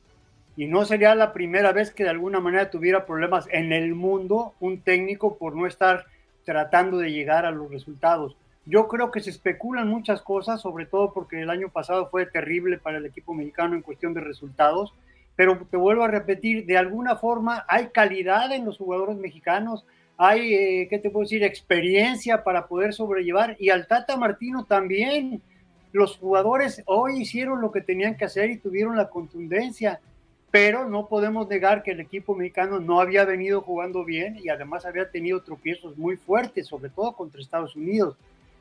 [0.56, 4.54] Y no sería la primera vez que de alguna manera tuviera problemas en el mundo
[4.60, 6.06] un técnico por no estar
[6.44, 8.36] tratando de llegar a los resultados.
[8.66, 12.78] Yo creo que se especulan muchas cosas, sobre todo porque el año pasado fue terrible
[12.78, 14.94] para el equipo mexicano en cuestión de resultados,
[15.38, 19.86] pero te vuelvo a repetir, de alguna forma hay calidad en los jugadores mexicanos,
[20.18, 25.42] hay, eh, ¿qué te puedo decir?, experiencia para poder sobrellevar, y al Tata Martino también,
[25.94, 30.02] los jugadores hoy hicieron lo que tenían que hacer y tuvieron la contundencia,
[30.50, 34.86] pero no podemos negar que el equipo mexicano no había venido jugando bien y además
[34.86, 38.18] había tenido tropiezos muy fuertes, sobre todo contra Estados Unidos.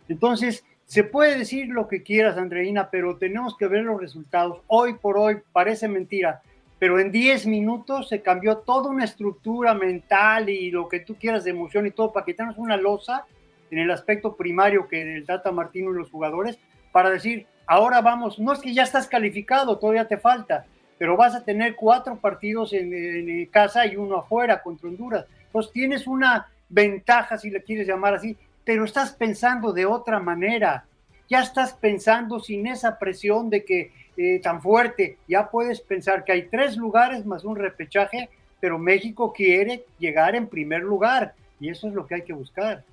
[0.08, 4.60] Entonces, se puede decir lo que quieras, Andreina, pero tenemos que ver los resultados.
[4.66, 6.42] Hoy por hoy parece mentira,
[6.78, 11.44] pero en 10 minutos se cambió toda una estructura mental y lo que tú quieras
[11.44, 13.24] de emoción y todo para quitarnos una losa
[13.70, 16.58] en el aspecto primario que el Tata Martino y los jugadores
[16.92, 20.66] para decir, ahora vamos, no es que ya estás calificado, todavía te falta,
[20.98, 25.26] pero vas a tener cuatro partidos en, casa y uno afuera contra Honduras.
[25.52, 30.86] Pues tienes una ventaja, si le quieres llamar así, pero estás pensando de otra manera.
[31.28, 35.18] Ya estás pensando sin esa presión de que eh, tan fuerte.
[35.28, 38.28] Ya puedes pensar que hay tres lugares más un repechaje,
[38.60, 42.84] pero México quiere llegar en primer lugar y eso es lo que hay que buscar.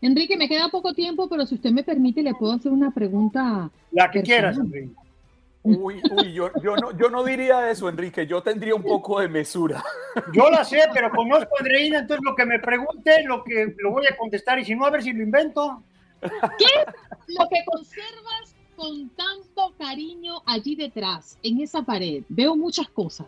[0.00, 3.70] Enrique, me queda poco tiempo, pero si usted me permite, le puedo hacer una pregunta.
[3.92, 4.94] La que quieras, Enrique.
[5.64, 8.26] Uy, uy, yo, no, yo no diría eso, Enrique.
[8.26, 9.82] Yo tendría un poco de mesura.
[10.32, 13.92] Yo la sé, pero conozco a Andreina, entonces lo que me pregunte, lo que lo
[13.92, 15.84] voy a contestar, y si no, a ver si lo invento.
[16.20, 16.28] ¿Qué
[16.64, 22.22] es lo que conservas con tanto cariño allí detrás, en esa pared?
[22.28, 23.26] Veo muchas cosas.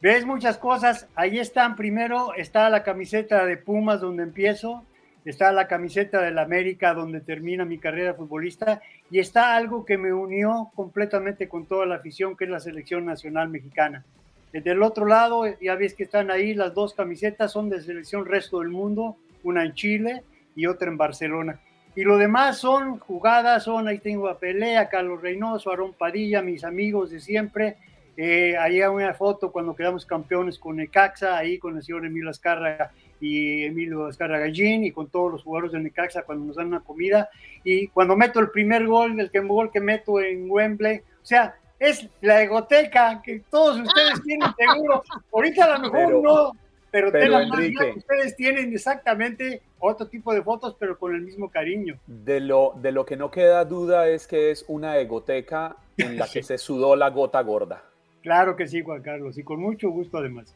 [0.00, 1.06] Ves muchas cosas.
[1.14, 1.76] Ahí están.
[1.76, 4.82] Primero está la camiseta de Pumas donde empiezo
[5.24, 10.12] está la camiseta del América donde termina mi carrera futbolista y está algo que me
[10.12, 14.04] unió completamente con toda la afición que es la selección nacional mexicana.
[14.52, 18.60] Del otro lado, ya ves que están ahí las dos camisetas, son de selección resto
[18.60, 20.22] del mundo, una en Chile
[20.54, 21.58] y otra en Barcelona.
[21.94, 26.64] Y lo demás son jugadas, son, ahí tengo a Pelea, Carlos Reynoso, Aarón Padilla, mis
[26.64, 27.76] amigos de siempre.
[28.16, 32.30] Eh, ahí hay una foto cuando quedamos campeones con Necaxa, ahí con el señor Emilio
[32.30, 36.80] Azcárraga y Emilio Gallín y con todos los jugadores de Necaxa cuando nos dan una
[36.80, 37.30] comida
[37.62, 42.08] y cuando meto el primer gol, el gol que meto en Wembley, o sea, es
[42.20, 45.02] la egoteca que todos ustedes tienen seguro.
[45.32, 46.52] Ahorita a lo mejor no,
[46.92, 51.98] pero, ustedes tienen exactamente otro tipo de fotos, pero con el mismo cariño.
[52.06, 56.28] De lo, de lo que no queda duda es que es una egoteca en la
[56.28, 57.82] que se sudó la gota gorda.
[58.20, 60.54] Claro que sí, Juan Carlos, y con mucho gusto además.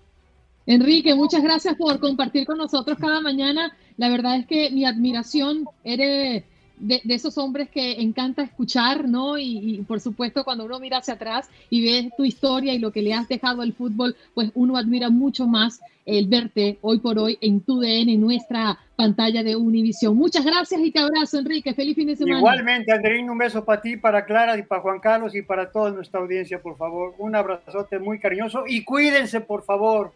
[0.67, 3.75] Enrique, muchas gracias por compartir con nosotros cada mañana.
[3.97, 6.45] La verdad es que mi admiración eres
[6.79, 9.39] de, esos hombres que encanta escuchar, ¿no?
[9.39, 13.03] Y, por supuesto cuando uno mira hacia atrás y ve tu historia y lo que
[13.03, 17.37] le has dejado al fútbol, pues uno admira mucho más el verte hoy por hoy
[17.41, 20.17] en tu DN, en nuestra pantalla de Univisión.
[20.17, 21.75] Muchas gracias y te abrazo, Enrique.
[21.75, 22.39] Feliz fin de semana.
[22.39, 25.91] Igualmente, Andreín, un beso para ti, para Clara y para Juan Carlos y para toda
[25.91, 27.15] nuestra audiencia, por favor.
[27.19, 30.13] Un abrazote muy cariñoso y cuídense, por favor.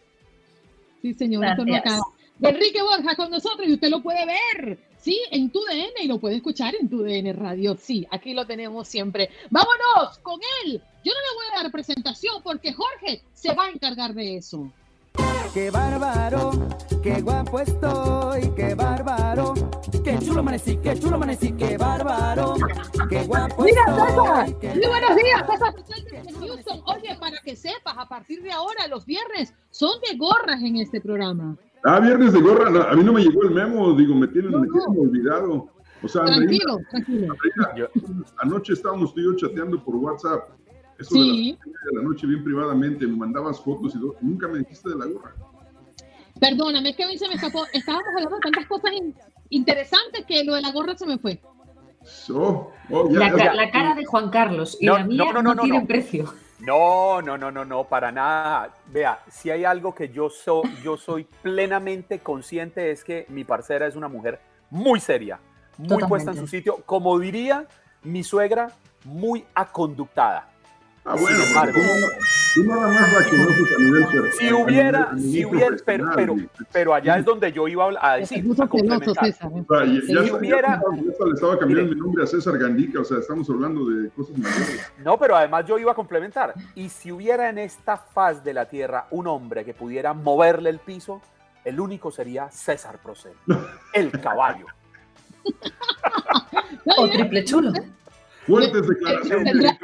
[1.01, 2.03] Sí, señor, esto no acaba.
[2.41, 6.19] Enrique Borja con nosotros y usted lo puede ver Sí, en tu DN y lo
[6.19, 7.75] puede escuchar en tu DN Radio.
[7.75, 9.31] Sí, aquí lo tenemos siempre.
[9.49, 10.79] Vámonos con él.
[11.03, 14.71] Yo no le voy a dar presentación porque Jorge se va a encargar de eso.
[15.55, 16.51] Qué bárbaro,
[17.01, 19.53] qué guapo estoy, qué bárbaro,
[20.03, 22.55] qué chulo amanecí, qué chulo amanecí, qué bárbaro,
[23.09, 25.73] qué guapo Mira, César, muy buenos días, César
[26.39, 26.81] Houston.
[26.85, 31.01] Oye, para que sepas, a partir de ahora, los viernes son de gorras en este
[31.01, 31.57] programa.
[31.83, 35.69] Ah, viernes de gorra, a mí no me llegó el memo, digo, me tienen, olvidado.
[36.03, 37.35] O sea, tranquilo, tranquilo.
[38.39, 40.49] anoche estábamos tú y yo chateando por WhatsApp.
[40.99, 41.57] Eso sí.
[41.63, 45.33] de, la, noche bien privadamente, me mandabas fotos y nunca me dijiste de la gorra.
[46.39, 47.65] Perdóname, es que a mí se me escapó.
[47.73, 48.91] Estábamos hablando de tantas cosas
[49.49, 51.41] interesantes que lo de la gorra se me fue.
[52.33, 52.71] Oh,
[53.11, 56.33] la, cara de Juan Carlos y la mía no, no, no, tienen precio.
[56.61, 58.69] No, no, no, no, no, para nada.
[58.87, 60.29] Vea, si hay algo que yo,
[60.83, 64.39] yo soy plenamente consciente es que mi parcera es una mujer
[64.69, 65.39] muy seria,
[65.77, 67.65] muy puesta en su sitio, como diría
[68.03, 68.71] mi suegra,
[69.03, 70.50] muy aconductada.
[71.03, 71.43] Ah, bueno,
[72.53, 74.31] tú nada más la conoces a nivel personal.
[74.33, 76.35] Si hubiera, si hubiera, pero, pero,
[76.71, 79.25] pero, allá es donde yo iba a decir, a complementar.
[79.25, 79.35] ¿eh?
[79.41, 80.79] O sea, ya, si ya, hubiera...
[80.79, 84.37] Ya, le estaba cambiando mi nombre a César Gandica, o sea, estamos hablando de cosas
[84.37, 84.91] mayores.
[85.03, 86.53] No, pero además yo iba a complementar.
[86.75, 90.77] Y si hubiera en esta faz de la tierra un hombre que pudiera moverle el
[90.77, 91.19] piso,
[91.65, 93.33] el único sería César Procel,
[93.93, 94.67] el caballo.
[96.97, 97.71] o triple chulo.
[98.51, 99.77] Fuertes declaraciones.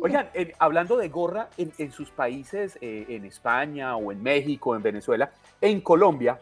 [0.00, 0.28] Oigan,
[0.58, 5.30] hablando de gorra, en, sus países, eh, en España o en México, en Venezuela,
[5.60, 6.38] en Colombia,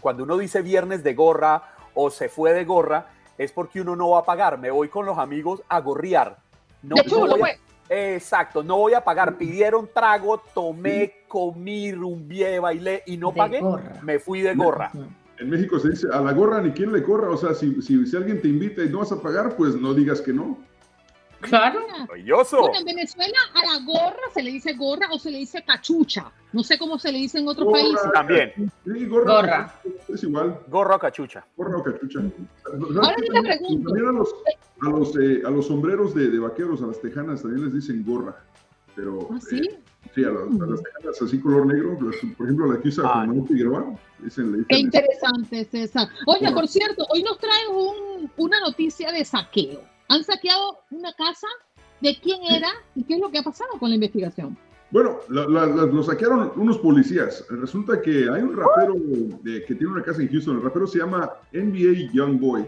[0.00, 1.62] cuando uno dice viernes de gorra
[1.94, 4.58] o se fue de gorra, es porque uno no va a pagar.
[4.58, 6.36] Me voy con los amigos a gorriar.
[6.82, 6.96] No,
[7.88, 9.36] exacto, no voy a pagar.
[9.36, 13.60] Pidieron trago, tomé, comí, rumbié, bailé y no pagué.
[14.02, 14.92] Me fui de gorra.
[15.38, 17.30] En México se dice a la gorra ni quien le corra.
[17.30, 19.92] O sea, si, si, si alguien te invita y no vas a pagar, pues no
[19.92, 20.58] digas que no.
[21.48, 21.80] Claro.
[22.14, 26.32] en Venezuela a la gorra se le dice gorra o se le dice cachucha.
[26.52, 28.12] No sé cómo se le dice en otros países.
[28.12, 28.52] También.
[28.84, 29.74] Sí, gorra,
[30.08, 30.60] Es igual.
[30.68, 31.44] Gorra o cachucha.
[31.56, 32.20] Gorra o cachucha.
[32.20, 33.90] Ahora te pregunto.
[33.90, 34.34] También a los,
[34.80, 38.04] a los, eh, a los sombreros de, de, vaqueros, a las tejanas, también les dicen
[38.04, 38.36] gorra.
[38.94, 39.68] Pero, ¿Ah, sí?
[39.68, 39.80] Eh,
[40.14, 43.26] sí, a las, a las, tejanas así color negro, por ejemplo, la que usa ah.
[43.48, 43.96] Figueroa.
[44.20, 46.08] Dicen, le dicen Qué interesante, César.
[46.26, 49.93] Oye, por cierto, hoy nos trae un, una noticia de saqueo.
[50.08, 51.46] Han saqueado una casa
[52.00, 54.56] de quién era y qué es lo que ha pasado con la investigación.
[54.90, 57.44] Bueno, lo saquearon unos policías.
[57.50, 58.94] Resulta que hay un rapero
[59.44, 60.58] que tiene una casa en Houston.
[60.58, 62.62] El rapero se llama NBA Young Boy.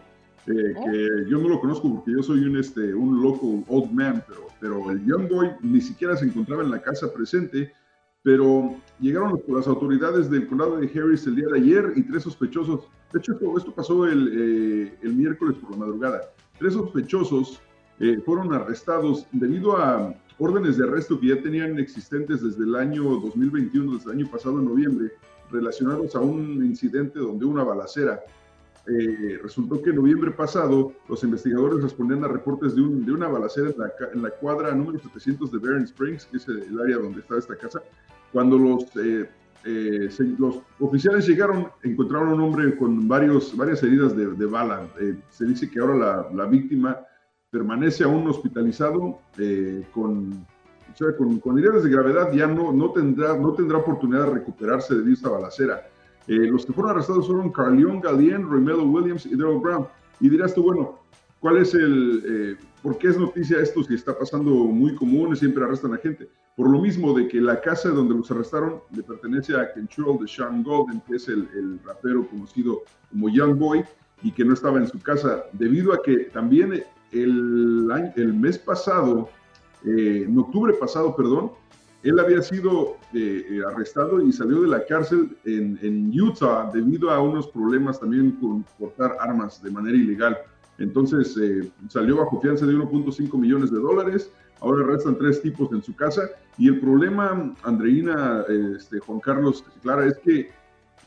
[0.49, 0.85] Eh, oh.
[0.85, 4.47] que yo no lo conozco porque yo soy un, este, un loco old man, pero,
[4.61, 7.73] pero el Young Boy ni siquiera se encontraba en la casa presente.
[8.23, 12.89] Pero llegaron las autoridades del condado de Harris el día de ayer y tres sospechosos.
[13.13, 16.23] De hecho, esto, pasó el, eh, el miércoles por la madrugada.
[16.59, 17.61] Tres sospechosos
[17.99, 23.03] eh, fueron arrestados debido a órdenes de arresto que ya tenían existentes desde el año
[23.05, 25.13] 2021, desde el año pasado en noviembre,
[25.51, 28.23] relacionados a un incidente donde una balacera.
[28.89, 33.27] Eh, resultó que en noviembre pasado los investigadores respondían a reportes de, un, de una
[33.27, 36.99] balacera en la, en la, cuadra número 700 de Barron Springs, que es el área
[36.99, 37.83] donde está esta casa.
[38.33, 39.29] Cuando los, eh,
[40.39, 44.89] los oficiales llegaron, encontraron a un hombre con varios, varias heridas de, de bala.
[45.31, 46.99] se dice que ahora la, la víctima
[47.51, 52.91] permanece aún hospitalizado eh, con, o sea, con, con, heridas de gravedad, ya no, no,
[52.91, 55.89] tendrá, no tendrá oportunidad de recuperarse de esta balacera.
[56.27, 59.87] Eh, los que fueron arrestados fueron Carleon Galien, Romelo Williams y Daryl Brown.
[60.21, 60.99] Y dirás tú, bueno,
[61.41, 65.37] ¿cuál es el, eh, por qué es noticia esto si está pasando muy común y
[65.37, 66.29] siempre arrestan a gente?
[66.57, 70.29] Por lo mismo de que la casa donde los arrestaron le pertenece a Control de
[70.29, 73.85] Sean Golden, que es el, el rapero conocido como Young Boy,
[74.23, 76.83] y que no estaba en su casa, debido a que también
[77.13, 79.29] el, el mes pasado,
[79.85, 81.53] eh, en octubre pasado, perdón,
[82.03, 87.21] él había sido eh, arrestado y salió de la cárcel en, en, Utah debido a
[87.21, 90.39] unos problemas también con portar armas de manera ilegal.
[90.79, 91.35] Entonces
[91.89, 94.31] salió bajo fianza de 1.5 millones de dólares.
[94.61, 96.23] Ahora restan tres tipos en su casa.
[96.59, 100.51] Y el problema, Andreina, este, Juan Carlos, Clara, es que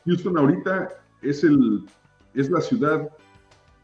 [0.05, 0.89] Houston ahorita
[1.21, 1.85] es, el,
[2.33, 3.09] es la ciudad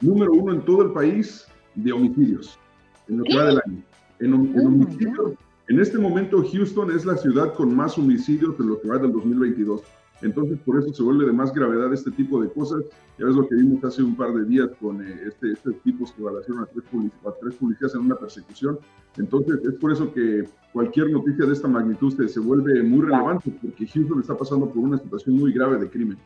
[0.01, 2.59] número uno en todo el país de homicidios
[3.07, 3.83] en lo que va del año.
[4.19, 5.33] En, en, oh homicidios,
[5.67, 9.11] en este momento Houston es la ciudad con más homicidios en lo que va del
[9.11, 9.81] 2022.
[10.21, 12.83] Entonces, por eso se vuelve de más gravedad este tipo de cosas.
[13.19, 16.11] Ya ves lo que vimos hace un par de días con eh, este, este tipos
[16.13, 16.85] que balacearon a tres,
[17.25, 18.79] a tres policías en una persecución.
[19.17, 23.51] Entonces, es por eso que cualquier noticia de esta magnitud se, se vuelve muy relevante,
[23.61, 26.17] porque Houston está pasando por una situación muy grave de crimen.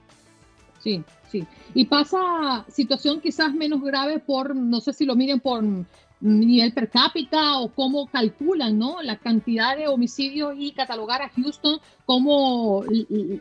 [0.80, 1.46] Sí, sí.
[1.74, 5.64] Y pasa situación quizás menos grave por, no sé si lo miren por
[6.22, 9.02] nivel per cápita o cómo calculan ¿no?
[9.02, 12.84] la cantidad de homicidios y catalogar a Houston como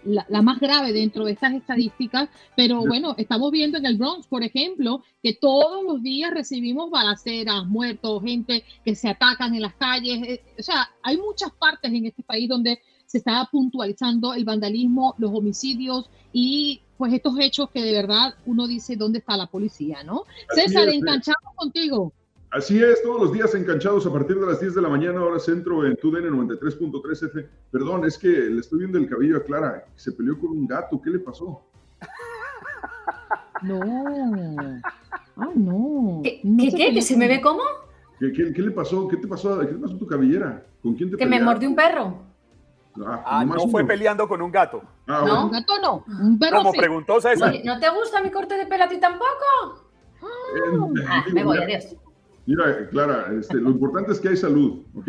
[0.04, 2.28] la, más grave dentro de estas estadísticas.
[2.56, 7.66] Pero bueno, estamos viendo en el Bronx, por ejemplo, que todos los días recibimos balaceras,
[7.66, 10.22] muertos, gente que se atacan en las calles.
[10.22, 15.14] Eh, o sea, hay muchas partes en este país donde se está puntualizando el vandalismo,
[15.18, 20.02] los homicidios y pues estos hechos que de verdad uno dice dónde está la policía,
[20.02, 20.24] ¿no?
[20.54, 22.12] César, enganchamos contigo.
[22.50, 25.38] Así es, todos los días enganchados a partir de las 10 de la mañana, hora
[25.38, 27.48] centro en TUDN 93.3 F.
[27.70, 31.00] Perdón, es que le estoy viendo el cabello a Clara, se peleó con un gato,
[31.02, 31.62] ¿qué le pasó?
[33.60, 33.80] No.
[35.36, 36.20] Ah, no.
[36.22, 36.40] ¿Qué?
[36.76, 36.94] ¿Qué?
[36.94, 37.60] ¿Que se me ve cómo?
[38.20, 39.08] ¿Qué, qué, qué le pasó?
[39.08, 39.58] ¿Qué te pasó?
[39.58, 40.64] ¿Qué te pasó a tu cabellera?
[40.80, 42.22] ¿Con quién te Que me mordió un perro.
[43.04, 44.80] Ah, ah no fue peleando con un gato.
[45.08, 46.04] Ah, no, un gato no.
[46.20, 47.52] Un perro Como preguntó César.
[47.64, 49.88] ¿No te gusta mi corte de pelo a ti tampoco?
[50.22, 51.96] Eh, ah, me voy, adiós.
[52.48, 55.04] Mira, Clara, este, lo importante es que hay salud, ¿ok?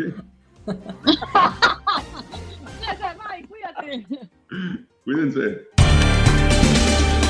[3.48, 4.06] cuídate.
[5.04, 5.70] Cuídense.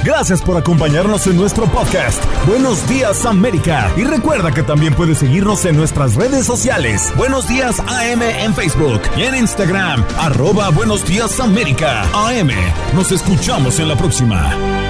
[0.04, 2.20] Gracias por acompañarnos en nuestro podcast.
[2.48, 3.88] Buenos días América.
[3.96, 7.12] Y recuerda que también puedes seguirnos en nuestras redes sociales.
[7.16, 10.04] Buenos días AM en Facebook y en Instagram.
[10.18, 12.02] Arroba Buenos días América.
[12.14, 12.50] AM.
[12.96, 14.89] Nos escuchamos en la próxima.